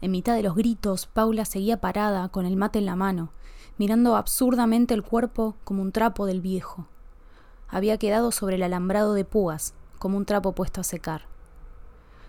En 0.00 0.10
mitad 0.10 0.34
de 0.34 0.42
los 0.42 0.56
gritos, 0.56 1.06
Paula 1.06 1.44
seguía 1.44 1.80
parada, 1.80 2.28
con 2.28 2.46
el 2.46 2.56
mate 2.56 2.80
en 2.80 2.86
la 2.86 2.96
mano, 2.96 3.30
mirando 3.78 4.16
absurdamente 4.16 4.94
el 4.94 5.02
cuerpo 5.02 5.54
como 5.64 5.82
un 5.82 5.92
trapo 5.92 6.26
del 6.26 6.40
viejo. 6.40 6.86
Había 7.68 7.96
quedado 7.98 8.32
sobre 8.32 8.56
el 8.56 8.64
alambrado 8.64 9.14
de 9.14 9.24
púas, 9.24 9.74
como 9.98 10.16
un 10.16 10.24
trapo 10.24 10.52
puesto 10.52 10.80
a 10.80 10.84
secar. 10.84 11.22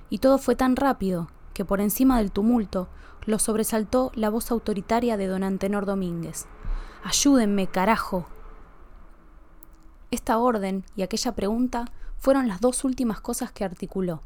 Y 0.09 0.19
todo 0.19 0.37
fue 0.37 0.55
tan 0.55 0.75
rápido 0.75 1.29
que 1.53 1.65
por 1.65 1.81
encima 1.81 2.17
del 2.17 2.31
tumulto 2.31 2.87
lo 3.25 3.39
sobresaltó 3.39 4.11
la 4.15 4.29
voz 4.29 4.51
autoritaria 4.51 5.17
de 5.17 5.27
don 5.27 5.43
Antenor 5.43 5.85
Domínguez. 5.85 6.45
Ayúdenme, 7.03 7.67
carajo. 7.67 8.25
Esta 10.11 10.37
orden 10.37 10.85
y 10.95 11.01
aquella 11.01 11.33
pregunta 11.33 11.85
fueron 12.17 12.47
las 12.47 12.61
dos 12.61 12.83
últimas 12.83 13.19
cosas 13.19 13.51
que 13.51 13.63
articuló. 13.63 14.21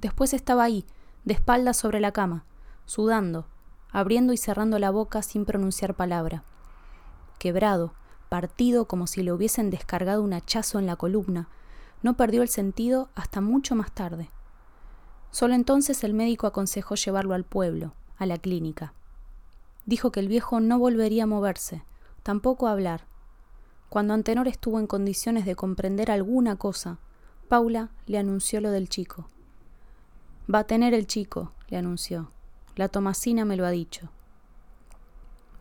Después 0.00 0.32
estaba 0.34 0.64
ahí, 0.64 0.84
de 1.24 1.34
espaldas 1.34 1.76
sobre 1.76 2.00
la 2.00 2.12
cama, 2.12 2.44
sudando, 2.86 3.46
abriendo 3.90 4.32
y 4.32 4.36
cerrando 4.36 4.78
la 4.78 4.90
boca 4.90 5.22
sin 5.22 5.44
pronunciar 5.44 5.94
palabra. 5.94 6.42
Quebrado, 7.38 7.92
partido 8.28 8.86
como 8.86 9.06
si 9.06 9.22
le 9.22 9.32
hubiesen 9.32 9.70
descargado 9.70 10.22
un 10.22 10.32
hachazo 10.32 10.78
en 10.78 10.86
la 10.86 10.96
columna, 10.96 11.48
no 12.02 12.16
perdió 12.16 12.42
el 12.42 12.48
sentido 12.48 13.08
hasta 13.14 13.40
mucho 13.40 13.74
más 13.74 13.92
tarde. 13.92 14.30
Solo 15.30 15.54
entonces 15.54 16.02
el 16.04 16.14
médico 16.14 16.46
aconsejó 16.46 16.94
llevarlo 16.94 17.34
al 17.34 17.44
pueblo, 17.44 17.92
a 18.16 18.26
la 18.26 18.38
clínica. 18.38 18.94
Dijo 19.86 20.10
que 20.10 20.20
el 20.20 20.28
viejo 20.28 20.60
no 20.60 20.78
volvería 20.78 21.24
a 21.24 21.26
moverse, 21.26 21.82
tampoco 22.22 22.66
a 22.66 22.72
hablar. 22.72 23.06
Cuando 23.88 24.14
Antenor 24.14 24.48
estuvo 24.48 24.78
en 24.78 24.86
condiciones 24.86 25.46
de 25.46 25.56
comprender 25.56 26.10
alguna 26.10 26.56
cosa, 26.56 26.98
Paula 27.48 27.90
le 28.06 28.18
anunció 28.18 28.60
lo 28.60 28.70
del 28.70 28.88
chico. 28.88 29.28
Va 30.52 30.60
a 30.60 30.66
tener 30.66 30.92
el 30.92 31.06
chico, 31.06 31.52
le 31.68 31.78
anunció. 31.78 32.30
La 32.76 32.88
Tomasina 32.88 33.44
me 33.44 33.56
lo 33.56 33.64
ha 33.64 33.70
dicho. 33.70 34.10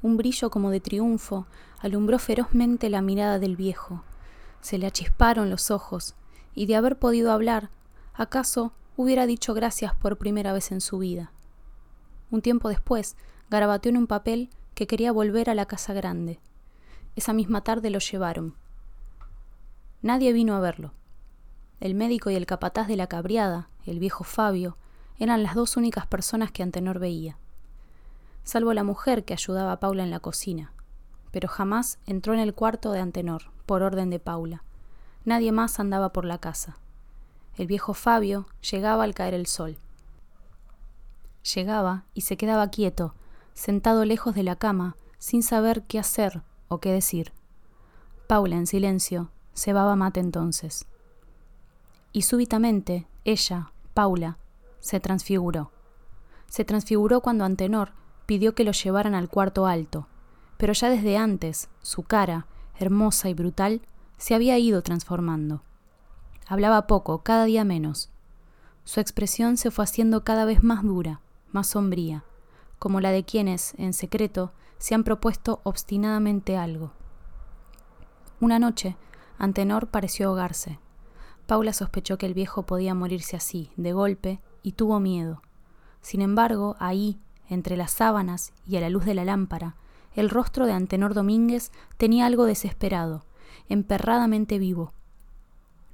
Un 0.02 0.18
brillo 0.18 0.50
como 0.50 0.70
de 0.70 0.80
triunfo 0.80 1.48
alumbró 1.80 2.20
ferozmente 2.20 2.90
la 2.90 3.02
mirada 3.02 3.40
del 3.40 3.56
viejo. 3.56 4.04
Se 4.62 4.78
le 4.78 4.88
achisparon 4.88 5.50
los 5.50 5.72
ojos 5.72 6.16
y 6.54 6.66
de 6.66 6.76
haber 6.76 6.98
podido 6.98 7.32
hablar, 7.32 7.70
acaso 8.14 8.74
hubiera 8.98 9.28
dicho 9.28 9.54
gracias 9.54 9.94
por 9.96 10.18
primera 10.18 10.52
vez 10.52 10.72
en 10.72 10.82
su 10.82 10.98
vida. 10.98 11.32
Un 12.32 12.42
tiempo 12.42 12.68
después, 12.68 13.16
garabateó 13.50 13.92
en 13.92 13.98
un 13.98 14.08
papel 14.08 14.50
que 14.74 14.88
quería 14.88 15.12
volver 15.12 15.50
a 15.50 15.56
la 15.56 15.68
casa 15.68 15.94
grande. 15.94 16.40
Esa 17.16 17.32
misma 17.32 17.64
tarde 17.64 17.90
lo 17.90 18.00
llevaron. 18.00 18.56
Nadie 20.02 20.34
vino 20.34 20.56
a 20.56 20.60
verlo. 20.60 20.94
El 21.80 21.94
médico 21.94 22.32
y 22.32 22.36
el 22.36 22.48
capataz 22.48 22.88
de 22.88 22.98
la 22.98 23.08
cabriada, 23.08 23.70
el 23.86 24.00
viejo 24.00 24.24
Fabio, 24.24 24.78
eran 25.20 25.44
las 25.44 25.56
dos 25.56 25.78
únicas 25.78 26.08
personas 26.08 26.52
que 26.52 26.64
Antenor 26.64 27.00
veía. 27.00 27.38
Salvo 28.44 28.74
la 28.74 28.84
mujer 28.84 29.26
que 29.26 29.34
ayudaba 29.34 29.74
a 29.74 29.80
Paula 29.80 30.04
en 30.04 30.12
la 30.12 30.20
cocina, 30.20 30.74
pero 31.32 31.48
jamás 31.48 32.00
entró 32.08 32.34
en 32.34 32.40
el 32.40 32.56
cuarto 32.56 32.92
de 32.92 33.00
Antenor, 33.00 33.52
por 33.68 33.84
orden 33.84 34.10
de 34.10 34.20
Paula. 34.20 34.64
Nadie 35.24 35.52
más 35.52 35.80
andaba 35.80 36.14
por 36.14 36.26
la 36.26 36.40
casa. 36.40 36.78
El 37.58 37.66
viejo 37.66 37.96
Fabio 37.96 38.46
llegaba 38.70 39.04
al 39.04 39.16
caer 39.16 39.34
el 39.34 39.48
sol. 39.48 39.78
Llegaba 41.56 42.04
y 42.14 42.22
se 42.22 42.38
quedaba 42.38 42.70
quieto, 42.70 43.16
sentado 43.56 44.06
lejos 44.06 44.36
de 44.36 44.44
la 44.44 44.56
cama, 44.56 44.96
sin 45.18 45.42
saber 45.42 45.82
qué 45.84 45.98
hacer 45.98 46.44
o 46.68 46.80
qué 46.80 46.92
decir. 46.92 47.34
Paula, 48.28 48.58
en 48.58 48.68
silencio, 48.68 49.32
cebaba 49.56 49.96
mate 49.96 50.20
entonces. 50.20 50.86
Y 52.14 52.22
súbitamente, 52.22 53.08
ella, 53.26 53.72
Paula, 53.96 54.38
se 54.80 55.00
transfiguró. 55.00 55.72
Se 56.46 56.64
transfiguró 56.64 57.22
cuando 57.22 57.44
Antenor 57.44 57.94
pidió 58.28 58.54
que 58.54 58.66
lo 58.66 58.72
llevaran 58.72 59.16
al 59.16 59.30
cuarto 59.30 59.66
alto, 59.66 60.08
pero 60.58 60.74
ya 60.74 60.92
desde 60.92 61.18
antes, 61.18 61.70
su 61.82 62.04
cara, 62.04 62.46
hermosa 62.78 63.30
y 63.30 63.34
brutal, 63.34 63.82
se 64.18 64.36
había 64.36 64.60
ido 64.60 64.84
transformando. 64.84 65.64
Hablaba 66.48 66.88
poco, 66.88 67.24
cada 67.24 67.44
día 67.46 67.64
menos. 67.66 68.10
Su 68.86 69.02
expresión 69.02 69.58
se 69.58 69.70
fue 69.70 69.84
haciendo 69.84 70.24
cada 70.24 70.46
vez 70.46 70.64
más 70.64 70.82
dura, 70.84 71.20
más 71.52 71.68
sombría, 71.68 72.24
como 72.80 73.02
la 73.02 73.12
de 73.12 73.26
quienes, 73.26 73.74
en 73.78 73.94
secreto, 73.94 74.54
se 74.78 74.96
han 74.96 75.04
propuesto 75.04 75.60
obstinadamente 75.64 76.56
algo. 76.56 76.92
Una 78.40 78.60
noche, 78.60 78.96
Antenor 79.38 79.88
pareció 79.88 80.30
ahogarse. 80.30 80.80
Paula 81.48 81.74
sospechó 81.74 82.18
que 82.18 82.26
el 82.28 82.34
viejo 82.34 82.64
podía 82.64 82.94
morirse 82.94 83.36
así, 83.36 83.72
de 83.76 83.94
golpe, 83.94 84.40
y 84.64 84.74
tuvo 84.74 85.00
miedo. 85.00 85.42
Sin 86.02 86.22
embargo, 86.22 86.76
ahí, 86.80 87.20
entre 87.50 87.78
las 87.78 87.92
sábanas 87.92 88.54
y 88.66 88.78
a 88.78 88.82
la 88.82 88.90
luz 88.90 89.06
de 89.06 89.16
la 89.16 89.26
lámpara, 89.26 89.76
el 90.16 90.30
rostro 90.30 90.66
de 90.66 90.74
Antenor 90.74 91.14
Domínguez 91.14 91.72
tenía 91.98 92.26
algo 92.26 92.46
desesperado, 92.46 93.26
emperradamente 93.70 94.60
vivo. 94.60 94.94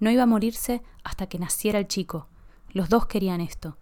No 0.04 0.12
iba 0.12 0.24
a 0.24 0.26
morirse 0.26 0.84
hasta 1.06 1.28
que 1.28 1.40
naciera 1.40 1.80
el 1.80 1.88
chico. 1.88 2.28
Los 2.72 2.90
dos 2.90 3.06
querían 3.06 3.40
esto. 3.40 3.78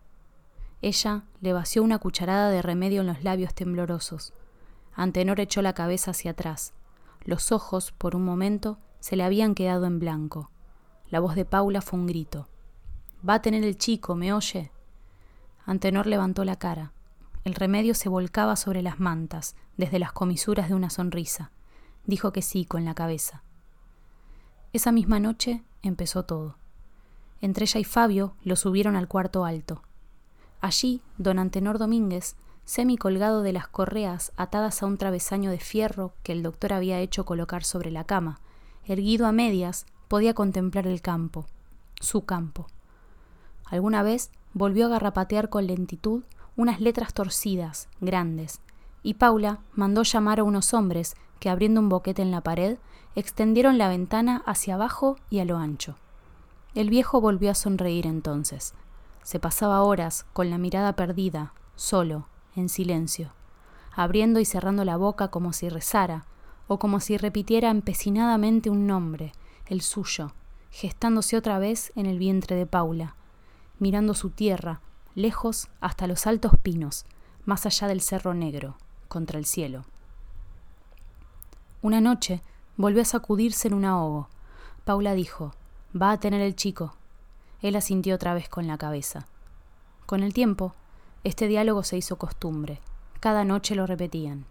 Ella 0.83 1.23
le 1.39 1.51
vació 1.51 1.81
una 1.81 1.97
cucharada 1.97 2.51
de 2.51 2.61
remedio 2.61 3.01
en 3.01 3.07
los 3.07 3.23
labios 3.23 3.55
temblorosos. 3.55 4.31
Antenor 4.93 5.39
echó 5.39 5.63
la 5.63 5.73
cabeza 5.73 6.11
hacia 6.11 6.29
atrás. 6.29 6.73
Los 7.23 7.51
ojos, 7.51 7.91
por 7.91 8.15
un 8.15 8.23
momento, 8.23 8.77
se 8.99 9.15
le 9.15 9.23
habían 9.23 9.55
quedado 9.55 9.87
en 9.87 9.97
blanco. 9.97 10.51
La 11.09 11.19
voz 11.19 11.33
de 11.33 11.43
Paula 11.43 11.81
fue 11.81 11.99
un 11.99 12.05
grito. 12.05 12.47
Va 13.27 13.33
a 13.33 13.41
tener 13.41 13.63
el 13.63 13.79
chico, 13.79 14.13
¿me 14.13 14.31
oye? 14.31 14.71
Antenor 15.65 16.05
levantó 16.05 16.45
la 16.45 16.57
cara. 16.57 16.93
El 17.45 17.55
remedio 17.55 17.95
se 17.95 18.09
volcaba 18.09 18.57
sobre 18.57 18.83
las 18.83 18.99
mantas, 18.99 19.55
desde 19.75 19.97
las 19.97 20.11
comisuras 20.11 20.69
de 20.69 20.75
una 20.75 20.91
sonrisa. 20.91 21.49
Dijo 22.05 22.31
que 22.31 22.43
sí 22.43 22.65
con 22.65 22.85
la 22.85 22.93
cabeza. 22.93 23.41
Esa 24.71 24.91
misma 24.91 25.19
noche 25.19 25.63
empezó 25.83 26.23
todo. 26.23 26.55
Entre 27.41 27.65
ella 27.65 27.79
y 27.79 27.83
Fabio 27.83 28.35
lo 28.43 28.55
subieron 28.55 28.95
al 28.95 29.07
cuarto 29.07 29.45
alto. 29.45 29.81
Allí, 30.61 31.01
don 31.17 31.39
Antenor 31.39 31.79
Domínguez, 31.79 32.35
semi 32.65 32.97
colgado 32.97 33.41
de 33.41 33.53
las 33.53 33.67
correas 33.67 34.31
atadas 34.37 34.83
a 34.83 34.85
un 34.85 34.97
travesaño 34.97 35.49
de 35.49 35.59
fierro 35.59 36.13
que 36.23 36.31
el 36.31 36.43
doctor 36.43 36.73
había 36.73 36.99
hecho 36.99 37.25
colocar 37.25 37.63
sobre 37.63 37.91
la 37.91 38.03
cama, 38.03 38.39
erguido 38.85 39.25
a 39.25 39.31
medias, 39.31 39.85
podía 40.07 40.33
contemplar 40.33 40.87
el 40.87 41.01
campo, 41.01 41.47
su 41.99 42.25
campo. 42.25 42.67
Alguna 43.65 44.03
vez 44.03 44.29
volvió 44.53 44.85
a 44.85 44.89
garrapatear 44.89 45.49
con 45.49 45.67
lentitud 45.67 46.23
unas 46.55 46.81
letras 46.81 47.13
torcidas, 47.13 47.87
grandes, 48.01 48.59
y 49.03 49.15
Paula 49.15 49.59
mandó 49.73 50.03
llamar 50.03 50.39
a 50.39 50.43
unos 50.43 50.73
hombres 50.73 51.15
que, 51.41 51.49
abriendo 51.49 51.81
un 51.81 51.89
boquete 51.89 52.21
en 52.21 52.31
la 52.31 52.41
pared, 52.41 52.77
extendieron 53.15 53.77
la 53.77 53.89
ventana 53.89 54.43
hacia 54.45 54.75
abajo 54.75 55.17
y 55.29 55.39
a 55.39 55.45
lo 55.45 55.57
ancho. 55.57 55.95
El 56.75 56.89
viejo 56.89 57.19
volvió 57.19 57.51
a 57.51 57.55
sonreír 57.55 58.05
entonces. 58.05 58.75
Se 59.23 59.39
pasaba 59.39 59.81
horas 59.81 60.25
con 60.33 60.51
la 60.51 60.59
mirada 60.59 60.93
perdida, 60.93 61.51
solo, 61.75 62.27
en 62.55 62.69
silencio, 62.69 63.33
abriendo 63.93 64.39
y 64.39 64.45
cerrando 64.45 64.85
la 64.85 64.97
boca 64.97 65.29
como 65.29 65.51
si 65.51 65.67
rezara, 65.67 66.25
o 66.67 66.77
como 66.77 66.99
si 66.99 67.17
repitiera 67.17 67.71
empecinadamente 67.71 68.69
un 68.69 68.85
nombre, 68.85 69.33
el 69.65 69.81
suyo, 69.81 70.33
gestándose 70.69 71.35
otra 71.37 71.57
vez 71.57 71.91
en 71.95 72.05
el 72.05 72.19
vientre 72.19 72.55
de 72.55 72.67
Paula, 72.67 73.15
mirando 73.79 74.13
su 74.13 74.29
tierra, 74.29 74.79
lejos 75.15 75.69
hasta 75.81 76.05
los 76.05 76.27
altos 76.27 76.53
pinos, 76.61 77.05
más 77.45 77.65
allá 77.65 77.87
del 77.87 78.01
cerro 78.01 78.35
negro, 78.35 78.77
contra 79.07 79.39
el 79.39 79.45
cielo. 79.45 79.85
Una 81.81 82.01
noche, 82.01 82.41
Volvió 82.77 83.03
a 83.03 83.05
sacudirse 83.05 83.67
en 83.67 83.73
un 83.75 83.85
ahogo. 83.85 84.27
Paula 84.85 85.13
dijo, 85.13 85.53
Va 85.95 86.11
a 86.11 86.19
tener 86.19 86.41
el 86.41 86.55
chico. 86.55 86.95
Él 87.61 87.75
asintió 87.75 88.15
otra 88.15 88.33
vez 88.33 88.49
con 88.49 88.65
la 88.65 88.77
cabeza. 88.77 89.27
Con 90.07 90.23
el 90.23 90.33
tiempo, 90.33 90.73
este 91.23 91.47
diálogo 91.47 91.83
se 91.83 91.97
hizo 91.97 92.17
costumbre. 92.17 92.81
Cada 93.19 93.43
noche 93.43 93.75
lo 93.75 93.85
repetían. 93.85 94.45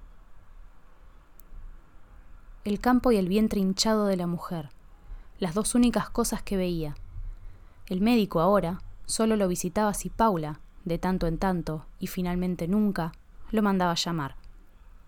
El 2.62 2.79
campo 2.79 3.11
y 3.11 3.16
el 3.16 3.27
vientre 3.27 3.59
hinchado 3.59 4.07
de 4.07 4.16
la 4.16 4.29
mujer, 4.29 4.69
las 5.40 5.55
dos 5.55 5.75
únicas 5.75 6.09
cosas 6.11 6.43
que 6.43 6.57
veía. 6.57 6.95
El 7.87 8.01
médico 8.01 8.40
ahora 8.40 8.81
solo 9.07 9.35
lo 9.35 9.49
visitaba 9.49 9.95
si 9.95 10.11
Paula, 10.11 10.61
de 10.85 10.99
tanto 10.99 11.27
en 11.27 11.38
tanto, 11.38 11.87
y 11.99 12.07
finalmente 12.07 12.69
nunca, 12.69 13.12
lo 13.51 13.62
mandaba 13.62 13.95
llamar. 13.95 14.37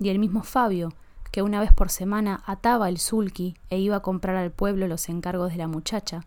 Y 0.01 0.09
el 0.09 0.19
mismo 0.19 0.43
Fabio, 0.43 0.93
que 1.33 1.42
una 1.42 1.61
vez 1.61 1.73
por 1.73 1.90
semana 1.90 2.42
ataba 2.47 2.88
el 2.88 2.99
sulky 2.99 3.57
e 3.71 3.79
iba 3.79 3.97
a 3.97 4.01
comprar 4.01 4.37
al 4.37 4.53
pueblo 4.53 4.87
los 4.87 5.09
encargos 5.09 5.51
de 5.51 5.57
la 5.57 5.66
muchacha, 5.66 6.25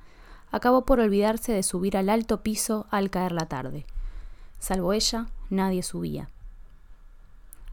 acabó 0.52 0.84
por 0.84 1.00
olvidarse 1.00 1.54
de 1.54 1.64
subir 1.64 1.96
al 1.96 2.10
alto 2.10 2.42
piso 2.42 2.88
al 2.90 3.12
caer 3.12 3.32
la 3.32 3.46
tarde. 3.46 3.86
Salvo 4.60 4.94
ella, 4.94 5.28
nadie 5.50 5.84
subía. 5.84 6.30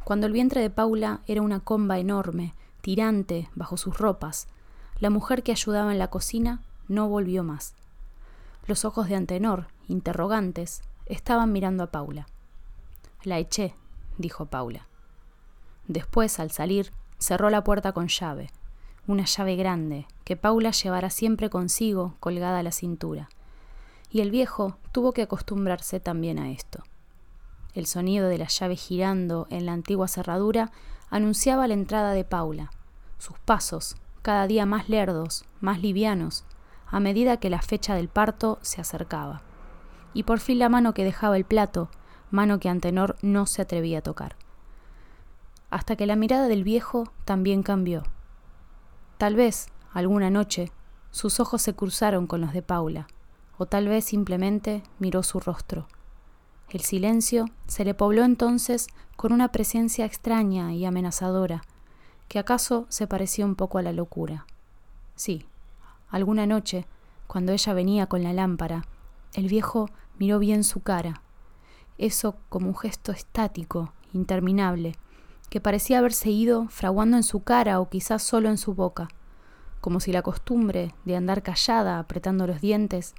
Cuando 0.05 0.27
el 0.27 0.33
vientre 0.33 0.61
de 0.61 0.69
Paula 0.69 1.21
era 1.27 1.41
una 1.41 1.61
comba 1.61 1.99
enorme, 1.99 2.55
tirante, 2.83 3.49
bajo 3.55 3.79
sus 3.79 3.97
ropas, 3.97 4.47
la 5.01 5.09
mujer 5.09 5.43
que 5.43 5.53
ayudaba 5.53 5.91
en 5.91 5.99
la 5.99 6.11
cocina 6.11 6.61
no 6.87 7.09
volvió 7.09 7.43
más. 7.43 7.75
Los 8.67 8.85
ojos 8.85 9.09
de 9.09 9.17
Antenor, 9.17 9.69
interrogantes, 9.89 10.83
estaban 11.07 11.51
mirando 11.51 11.85
a 11.85 11.91
Paula. 11.91 12.27
La 13.25 13.39
eché, 13.39 13.75
dijo 14.19 14.47
Paula. 14.47 14.87
Después, 15.89 16.39
al 16.39 16.51
salir, 16.51 16.93
cerró 17.23 17.51
la 17.51 17.63
puerta 17.63 17.93
con 17.93 18.09
llave, 18.09 18.51
una 19.07 19.25
llave 19.25 19.55
grande, 19.55 20.07
que 20.25 20.37
Paula 20.37 20.73
llevara 20.73 21.09
siempre 21.09 21.51
consigo 21.51 22.17
colgada 22.19 22.59
a 22.59 22.63
la 22.63 22.73
cintura. 22.73 23.29
Y 24.11 24.21
el 24.21 24.31
viejo 24.31 24.77
tuvo 24.91 25.13
que 25.13 25.23
acostumbrarse 25.23 26.01
también 26.01 26.39
a 26.39 26.51
esto. 26.51 26.83
El 27.75 27.87
sonido 27.87 28.29
de 28.29 28.39
la 28.39 28.49
llave 28.49 28.77
girando 28.77 29.47
en 29.51 29.67
la 29.67 29.73
antigua 29.73 30.09
cerradura 30.09 30.73
anunciaba 31.11 31.69
la 31.69 31.75
entrada 31.75 32.13
de 32.13 32.25
Paula, 32.25 32.73
sus 33.19 33.39
pasos, 33.39 33.97
cada 34.23 34.47
día 34.47 34.67
más 34.67 34.89
lerdos, 34.89 35.45
más 35.61 35.81
livianos, 35.81 36.45
a 36.87 36.99
medida 36.99 37.39
que 37.39 37.51
la 37.51 37.63
fecha 37.63 37.95
del 37.95 38.09
parto 38.09 38.59
se 38.63 38.81
acercaba. 38.81 39.43
Y 40.13 40.25
por 40.25 40.41
fin 40.41 40.59
la 40.59 40.69
mano 40.69 40.93
que 40.93 41.05
dejaba 41.05 41.37
el 41.37 41.45
plato, 41.45 41.89
mano 42.31 42.59
que 42.59 42.69
Antenor 42.69 43.17
no 43.23 43.47
se 43.47 43.63
atrevía 43.63 43.99
a 43.99 44.03
tocar. 44.03 44.37
Hasta 45.73 45.97
que 45.97 46.05
la 46.05 46.17
mirada 46.17 46.49
del 46.49 46.65
viejo 46.65 47.11
también 47.25 47.63
cambió. 47.63 48.03
Tal 49.17 49.37
vez, 49.37 49.69
alguna 49.95 50.29
noche, 50.29 50.71
sus 51.11 51.41
ojos 51.41 51.63
se 51.63 51.75
cruzaron 51.75 52.27
con 52.27 52.43
los 52.43 52.53
de 52.53 52.61
Paula, 52.61 53.07
o 53.57 53.65
tal 53.65 53.89
vez 53.89 54.05
simplemente 54.05 54.83
miró 54.99 55.23
su 55.23 55.41
rostro. 55.41 55.89
El 56.69 56.83
silencio 56.83 57.47
se 57.67 57.87
le 57.87 57.95
pobló 57.95 58.23
entonces 58.23 58.87
con 59.17 59.33
una 59.33 59.49
presencia 59.49 60.05
extraña 60.05 60.75
y 60.75 60.85
amenazadora, 60.85 61.63
que 62.29 62.39
acaso 62.39 62.85
se 62.91 63.07
parecía 63.07 63.47
un 63.47 63.55
poco 63.55 63.79
a 63.79 63.83
la 63.83 63.95
locura. 63.95 64.45
Sí, 65.17 65.47
alguna 66.11 66.45
noche, 66.45 66.87
cuando 67.27 67.51
ella 67.53 67.73
venía 67.73 68.09
con 68.09 68.23
la 68.23 68.35
lámpara, 68.35 68.85
el 69.33 69.49
viejo 69.49 69.89
miró 70.19 70.39
bien 70.39 70.65
su 70.65 70.83
cara, 70.83 71.23
eso 71.97 72.37
como 72.51 72.69
un 72.69 72.77
gesto 72.77 73.11
estático, 73.11 73.95
interminable, 74.13 74.97
que 75.53 75.61
parecía 75.61 75.99
haberse 75.99 76.31
ido 76.31 76.67
fraguando 76.69 77.19
en 77.19 77.23
su 77.23 77.41
cara 77.43 77.79
o 77.79 77.91
quizás 77.91 78.23
solo 78.23 78.49
en 78.49 78.57
su 78.57 78.73
boca, 78.73 79.09
como 79.83 80.01
si 80.01 80.11
la 80.11 80.23
costumbre 80.23 80.95
de 81.05 81.15
andar 81.15 81.43
callada, 81.43 81.99
apretando 81.99 82.47
los 82.47 82.63
dientes, 82.63 83.15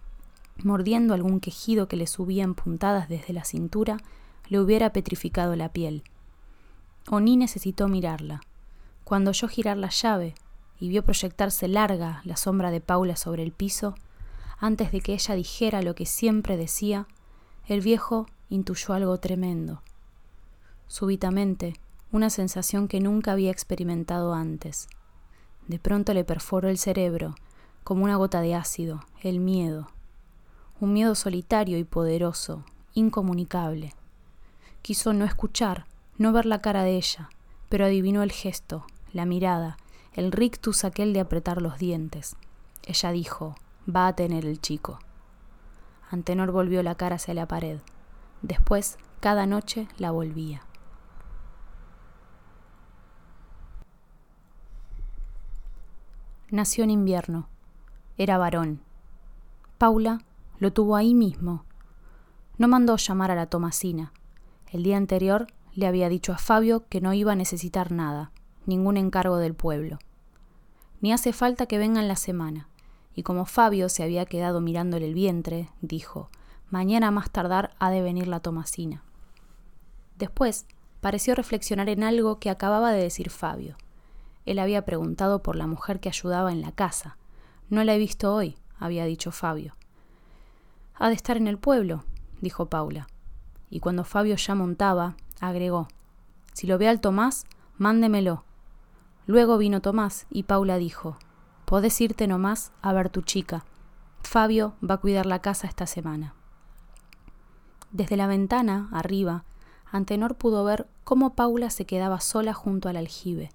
mordiendo 0.58 1.14
algún 1.14 1.40
quejido 1.40 1.88
que 1.88 1.96
le 1.96 2.08
subía 2.08 2.44
en 2.44 2.56
puntadas 2.56 3.08
desde 3.08 3.34
la 3.34 3.44
cintura, 3.44 3.98
le 4.48 4.60
hubiera 4.60 4.92
petrificado 4.94 5.56
la 5.56 5.70
piel. 5.70 6.02
Oní 7.08 7.38
necesitó 7.38 7.88
mirarla. 7.88 8.42
Cuando 9.04 9.30
oyó 9.30 9.48
girar 9.48 9.78
la 9.78 9.90
llave, 9.90 10.34
y 10.80 10.90
vio 10.90 11.04
proyectarse 11.04 11.68
larga 11.68 12.22
la 12.26 12.36
sombra 12.36 12.72
de 12.72 12.82
Paula 12.82 13.16
sobre 13.16 13.44
el 13.44 13.52
piso, 13.52 13.94
antes 14.58 14.92
de 14.92 15.02
que 15.02 15.14
ella 15.14 15.36
dijera 15.36 15.84
lo 15.84 15.94
que 15.94 16.08
siempre 16.08 16.58
decía, 16.58 17.06
el 17.68 17.82
viejo 17.82 18.26
intuyó 18.50 18.96
algo 18.96 19.20
tremendo. 19.20 19.84
Súbitamente, 20.88 21.76
una 22.14 22.30
sensación 22.30 22.88
que 22.88 23.00
nunca 23.00 23.32
había 23.32 23.50
experimentado 23.50 24.36
antes. 24.36 24.88
De 25.68 25.80
pronto 25.80 26.14
le 26.14 26.24
perforó 26.24 26.70
el 26.70 26.78
cerebro, 26.78 27.34
como 27.84 28.04
una 28.04 28.18
gota 28.18 28.40
de 28.42 28.54
ácido, 28.54 29.04
el 29.24 29.40
miedo. 29.40 29.90
Un 30.80 30.94
miedo 30.94 31.16
solitario 31.16 31.80
y 31.80 31.84
poderoso, 31.84 32.66
incomunicable. 32.94 33.96
Quiso 34.84 35.14
no 35.14 35.26
escuchar, 35.26 35.86
no 36.20 36.32
ver 36.32 36.46
la 36.46 36.62
cara 36.62 36.84
de 36.84 36.98
ella, 36.98 37.30
pero 37.68 37.86
adivinó 37.86 38.22
el 38.22 38.32
gesto, 38.32 38.86
la 39.12 39.26
mirada, 39.26 39.78
el 40.14 40.32
rictus 40.32 40.84
aquel 40.84 41.14
de 41.14 41.20
apretar 41.20 41.64
los 41.64 41.80
dientes. 41.80 42.36
Ella 42.86 43.12
dijo, 43.12 43.56
va 43.90 44.06
a 44.06 44.16
tener 44.16 44.46
el 44.46 44.62
chico. 44.62 45.00
Antenor 46.12 46.52
volvió 46.52 46.84
la 46.84 46.94
cara 46.94 47.16
hacia 47.16 47.34
la 47.34 47.48
pared. 47.48 47.80
Después, 48.44 49.00
cada 49.20 49.48
noche 49.48 49.88
la 49.98 50.12
volvía. 50.12 50.62
Nació 56.54 56.84
en 56.84 56.92
invierno. 56.92 57.48
Era 58.16 58.38
varón. 58.38 58.80
Paula 59.80 60.22
lo 60.60 60.72
tuvo 60.72 60.96
ahí 60.96 61.16
mismo. 61.16 61.66
No 62.60 62.68
mandó 62.68 62.96
llamar 62.96 63.32
a 63.32 63.36
la 63.36 63.48
Tomasina. 63.48 64.14
El 64.72 64.84
día 64.84 64.98
anterior 64.98 65.48
le 65.74 65.88
había 65.88 66.10
dicho 66.10 66.32
a 66.32 66.38
Fabio 66.38 66.88
que 66.90 67.02
no 67.02 67.12
iba 67.12 67.32
a 67.32 67.36
necesitar 67.36 67.92
nada 67.92 68.30
ningún 68.68 68.98
encargo 68.98 69.38
del 69.38 69.56
pueblo. 69.56 69.98
Ni 71.02 71.12
hace 71.12 71.34
falta 71.34 71.66
que 71.66 71.80
vengan 71.80 72.08
la 72.08 72.18
semana. 72.18 72.70
Y 73.16 73.24
como 73.24 73.46
Fabio 73.46 73.90
se 73.90 74.04
había 74.04 74.28
quedado 74.28 74.62
mirándole 74.62 75.08
el 75.08 75.16
vientre, 75.16 75.72
dijo, 75.82 76.30
mañana 76.70 77.10
más 77.10 77.32
tardar 77.32 77.74
ha 77.80 77.90
de 77.90 78.04
venir 78.04 78.28
la 78.28 78.42
Tomasina. 78.42 79.02
Después 80.20 80.68
pareció 81.02 81.34
reflexionar 81.34 81.90
en 81.90 82.04
algo 82.04 82.38
que 82.38 82.52
acababa 82.52 82.92
de 82.92 83.02
decir 83.02 83.32
Fabio. 83.32 83.76
Él 84.46 84.60
había 84.60 84.86
preguntado 84.86 85.42
por 85.42 85.56
la 85.56 85.68
mujer 85.68 86.00
que 86.00 86.10
ayudaba 86.10 86.52
en 86.52 86.62
la 86.62 86.72
casa. 86.72 87.18
No 87.70 87.84
la 87.84 87.96
he 87.96 87.98
visto 87.98 88.34
hoy, 88.34 88.58
había 88.78 89.06
dicho 89.06 89.32
Fabio. 89.32 89.74
Ha 90.96 91.10
de 91.10 91.16
estar 91.16 91.38
en 91.38 91.48
el 91.48 91.58
pueblo, 91.58 92.04
dijo 92.42 92.68
Paula. 92.68 93.08
Y 93.70 93.80
cuando 93.80 94.04
Fabio 94.04 94.36
ya 94.36 94.56
montaba, 94.56 95.16
agregó, 95.40 95.88
si 96.54 96.68
lo 96.68 96.78
ve 96.78 96.88
al 96.88 97.02
Tomás, 97.02 97.46
mándemelo, 97.78 98.44
Luego 99.26 99.58
vino 99.58 99.82
Tomás 99.82 100.26
y 100.30 100.44
Paula 100.44 100.78
dijo, 100.78 101.18
Podés 101.66 102.00
irte 102.02 102.28
nomás 102.28 102.72
a 102.82 102.92
ver 102.92 103.10
tu 103.10 103.22
chica. 103.22 103.64
Fabio 104.22 104.74
va 104.88 104.96
a 104.96 105.00
cuidar 105.00 105.26
la 105.26 105.40
casa 105.40 105.68
esta 105.68 105.88
semana. 105.88 106.34
Desde 107.92 108.18
la 108.18 108.28
ventana, 108.28 108.90
arriba, 108.92 109.46
Antenor 109.92 110.36
pudo 110.36 110.64
ver 110.64 110.88
cómo 111.04 111.36
Paula 111.36 111.70
se 111.70 111.86
quedaba 111.86 112.20
sola 112.20 112.54
junto 112.54 112.90
al 112.90 112.98
aljibe. 112.98 113.52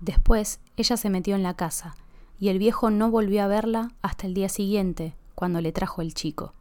Después 0.00 0.60
ella 0.76 0.96
se 0.96 1.10
metió 1.10 1.34
en 1.34 1.42
la 1.42 1.54
casa, 1.54 1.96
y 2.38 2.48
el 2.48 2.58
viejo 2.58 2.90
no 2.90 3.10
volvió 3.10 3.42
a 3.42 3.48
verla 3.48 3.90
hasta 4.02 4.26
el 4.26 4.34
día 4.34 4.48
siguiente, 4.48 5.16
cuando 5.34 5.60
le 5.60 5.72
trajo 5.72 6.02
el 6.02 6.14
chico. 6.14 6.54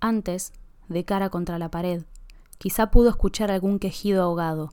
Antes, 0.00 0.52
de 0.88 1.04
cara 1.04 1.30
contra 1.30 1.58
la 1.58 1.70
pared, 1.70 2.04
quizá 2.58 2.90
pudo 2.90 3.08
escuchar 3.10 3.50
algún 3.50 3.78
quejido 3.78 4.22
ahogado, 4.22 4.72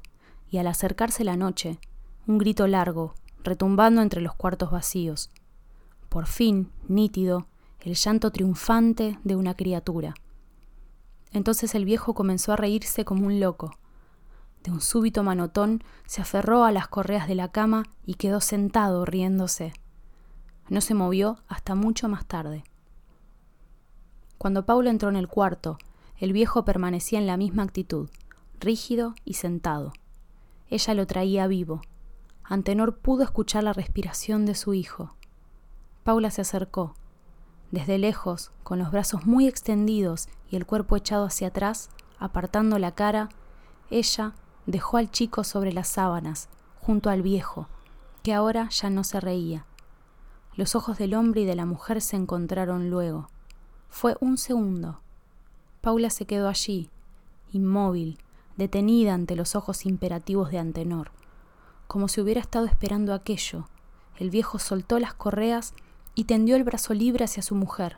y 0.49 0.57
al 0.57 0.67
acercarse 0.67 1.23
la 1.23 1.37
noche, 1.37 1.79
un 2.27 2.37
grito 2.37 2.67
largo, 2.67 3.15
retumbando 3.43 4.01
entre 4.01 4.21
los 4.21 4.35
cuartos 4.35 4.71
vacíos. 4.71 5.29
Por 6.09 6.27
fin, 6.27 6.71
nítido, 6.87 7.47
el 7.79 7.95
llanto 7.95 8.31
triunfante 8.31 9.17
de 9.23 9.35
una 9.35 9.55
criatura. 9.55 10.13
Entonces 11.31 11.73
el 11.75 11.85
viejo 11.85 12.13
comenzó 12.13 12.53
a 12.53 12.57
reírse 12.57 13.05
como 13.05 13.25
un 13.27 13.39
loco. 13.39 13.71
De 14.63 14.71
un 14.71 14.81
súbito 14.81 15.23
manotón 15.23 15.83
se 16.05 16.21
aferró 16.21 16.63
a 16.63 16.71
las 16.71 16.87
correas 16.87 17.27
de 17.27 17.35
la 17.35 17.51
cama 17.51 17.83
y 18.05 18.15
quedó 18.15 18.41
sentado 18.41 19.05
riéndose. 19.05 19.73
No 20.69 20.81
se 20.81 20.93
movió 20.93 21.39
hasta 21.47 21.73
mucho 21.75 22.07
más 22.07 22.25
tarde. 22.25 22.63
Cuando 24.37 24.65
Paulo 24.65 24.89
entró 24.89 25.09
en 25.09 25.15
el 25.15 25.27
cuarto, 25.27 25.77
el 26.17 26.33
viejo 26.33 26.63
permanecía 26.65 27.19
en 27.19 27.27
la 27.27 27.37
misma 27.37 27.63
actitud, 27.63 28.09
rígido 28.59 29.15
y 29.25 29.33
sentado. 29.33 29.93
Ella 30.69 30.93
lo 30.93 31.07
traía 31.07 31.47
vivo. 31.47 31.81
Antenor 32.43 32.97
pudo 32.97 33.23
escuchar 33.23 33.63
la 33.63 33.73
respiración 33.73 34.45
de 34.45 34.55
su 34.55 34.73
hijo. 34.73 35.15
Paula 36.03 36.31
se 36.31 36.41
acercó. 36.41 36.93
Desde 37.71 37.97
lejos, 37.97 38.51
con 38.63 38.79
los 38.79 38.91
brazos 38.91 39.25
muy 39.25 39.47
extendidos 39.47 40.27
y 40.49 40.55
el 40.55 40.65
cuerpo 40.65 40.95
echado 40.95 41.25
hacia 41.25 41.47
atrás, 41.47 41.89
apartando 42.19 42.77
la 42.79 42.93
cara, 42.93 43.29
ella 43.89 44.33
dejó 44.65 44.97
al 44.97 45.11
chico 45.11 45.43
sobre 45.43 45.73
las 45.73 45.87
sábanas, 45.87 46.49
junto 46.79 47.09
al 47.09 47.21
viejo, 47.21 47.67
que 48.23 48.33
ahora 48.33 48.69
ya 48.69 48.89
no 48.89 49.03
se 49.03 49.19
reía. 49.19 49.65
Los 50.55 50.75
ojos 50.75 50.97
del 50.97 51.13
hombre 51.13 51.41
y 51.41 51.45
de 51.45 51.55
la 51.55 51.65
mujer 51.65 52.01
se 52.01 52.15
encontraron 52.15 52.89
luego. 52.89 53.29
Fue 53.89 54.15
un 54.19 54.37
segundo. 54.37 54.99
Paula 55.81 56.09
se 56.09 56.25
quedó 56.25 56.47
allí, 56.47 56.89
inmóvil, 57.51 58.17
detenida 58.57 59.13
ante 59.13 59.35
los 59.35 59.55
ojos 59.55 59.85
imperativos 59.85 60.51
de 60.51 60.59
Antenor, 60.59 61.11
como 61.87 62.07
si 62.07 62.21
hubiera 62.21 62.41
estado 62.41 62.65
esperando 62.65 63.13
aquello. 63.13 63.67
El 64.17 64.29
viejo 64.29 64.59
soltó 64.59 64.99
las 64.99 65.13
correas 65.13 65.73
y 66.13 66.25
tendió 66.25 66.55
el 66.55 66.63
brazo 66.63 66.93
libre 66.93 67.25
hacia 67.25 67.41
su 67.41 67.55
mujer. 67.55 67.97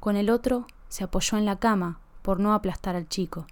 Con 0.00 0.16
el 0.16 0.30
otro 0.30 0.66
se 0.88 1.04
apoyó 1.04 1.38
en 1.38 1.44
la 1.44 1.58
cama 1.58 2.00
por 2.22 2.40
no 2.40 2.54
aplastar 2.54 2.96
al 2.96 3.08
chico. 3.08 3.46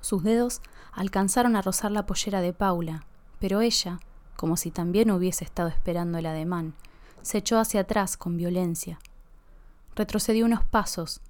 Sus 0.00 0.22
dedos 0.22 0.60
alcanzaron 0.92 1.56
a 1.56 1.62
rozar 1.62 1.90
la 1.90 2.06
pollera 2.06 2.40
de 2.40 2.52
Paula, 2.52 3.04
pero 3.40 3.60
ella, 3.60 4.00
como 4.36 4.56
si 4.56 4.70
también 4.70 5.10
hubiese 5.10 5.44
estado 5.44 5.68
esperando 5.68 6.18
el 6.18 6.26
ademán, 6.26 6.74
se 7.22 7.38
echó 7.38 7.58
hacia 7.58 7.80
atrás 7.80 8.16
con 8.16 8.36
violencia. 8.36 8.98
Retrocedió 9.94 10.46
unos 10.46 10.64
pasos, 10.64 11.20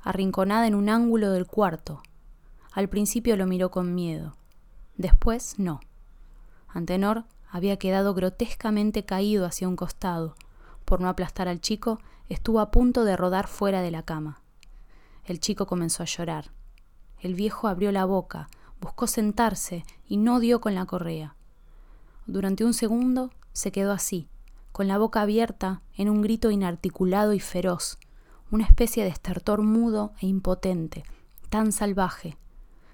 arrinconada 0.00 0.66
en 0.66 0.74
un 0.74 0.88
ángulo 0.88 1.30
del 1.30 1.46
cuarto. 1.46 2.02
Al 2.72 2.88
principio 2.88 3.36
lo 3.36 3.46
miró 3.46 3.70
con 3.70 3.94
miedo, 3.94 4.36
después 4.96 5.58
no. 5.58 5.80
Antenor 6.68 7.24
había 7.50 7.78
quedado 7.78 8.12
grotescamente 8.14 9.04
caído 9.04 9.46
hacia 9.46 9.68
un 9.68 9.76
costado. 9.76 10.34
Por 10.84 11.00
no 11.00 11.08
aplastar 11.08 11.48
al 11.48 11.60
chico, 11.60 12.00
estuvo 12.28 12.60
a 12.60 12.70
punto 12.70 13.04
de 13.04 13.16
rodar 13.16 13.46
fuera 13.48 13.80
de 13.80 13.90
la 13.90 14.02
cama. 14.02 14.42
El 15.24 15.40
chico 15.40 15.66
comenzó 15.66 16.02
a 16.02 16.06
llorar. 16.06 16.50
El 17.26 17.34
viejo 17.34 17.66
abrió 17.66 17.90
la 17.90 18.04
boca, 18.04 18.48
buscó 18.80 19.08
sentarse 19.08 19.84
y 20.06 20.16
no 20.16 20.38
dio 20.38 20.60
con 20.60 20.76
la 20.76 20.86
correa. 20.86 21.34
Durante 22.24 22.64
un 22.64 22.72
segundo 22.72 23.32
se 23.52 23.72
quedó 23.72 23.90
así, 23.90 24.28
con 24.70 24.86
la 24.86 24.96
boca 24.96 25.22
abierta 25.22 25.82
en 25.96 26.08
un 26.08 26.22
grito 26.22 26.52
inarticulado 26.52 27.32
y 27.32 27.40
feroz, 27.40 27.98
una 28.52 28.64
especie 28.64 29.02
de 29.02 29.10
estertor 29.10 29.62
mudo 29.62 30.12
e 30.20 30.28
impotente, 30.28 31.02
tan 31.50 31.72
salvaje. 31.72 32.36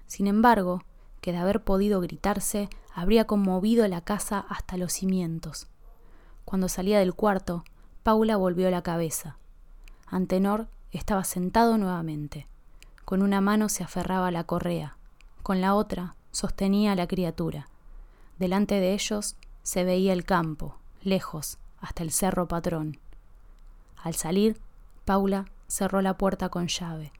Sin 0.07 0.25
embargo, 0.25 0.81
que 1.21 1.31
de 1.31 1.37
haber 1.37 1.63
podido 1.63 2.01
gritarse, 2.01 2.69
habría 2.91 3.27
conmovido 3.27 3.87
la 3.87 4.01
casa 4.01 4.39
hasta 4.49 4.77
los 4.77 4.93
cimientos. 4.93 5.67
Cuando 6.43 6.69
salía 6.69 6.97
del 6.97 7.13
cuarto, 7.13 7.65
Paula 8.01 8.37
volvió 8.37 8.71
la 8.71 8.81
cabeza. 8.81 9.37
Antenor 10.07 10.69
estaba 10.89 11.23
sentado 11.23 11.77
nuevamente. 11.77 12.47
Con 13.05 13.21
una 13.21 13.41
mano 13.41 13.69
se 13.69 13.83
aferraba 13.83 14.27
a 14.27 14.31
la 14.31 14.43
correa, 14.43 14.97
con 15.41 15.61
la 15.61 15.75
otra 15.75 16.15
sostenía 16.31 16.93
a 16.93 16.95
la 16.95 17.07
criatura. 17.07 17.67
Delante 18.39 18.79
de 18.79 18.93
ellos 18.93 19.35
se 19.61 19.83
veía 19.83 20.13
el 20.13 20.25
campo, 20.25 20.77
lejos, 21.01 21.57
hasta 21.79 22.03
el 22.03 22.11
cerro 22.11 22.47
patrón. 22.47 22.97
Al 24.01 24.15
salir, 24.15 24.59
Paula 25.05 25.45
cerró 25.67 26.01
la 26.01 26.17
puerta 26.17 26.49
con 26.49 26.67
llave. 26.67 27.11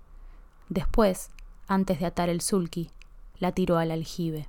Después, 0.69 1.29
antes 1.67 1.99
de 1.99 2.05
atar 2.05 2.29
el 2.29 2.41
sulky, 2.41 2.89
la 3.39 3.51
tiró 3.51 3.77
al 3.77 3.91
aljibe. 3.91 4.47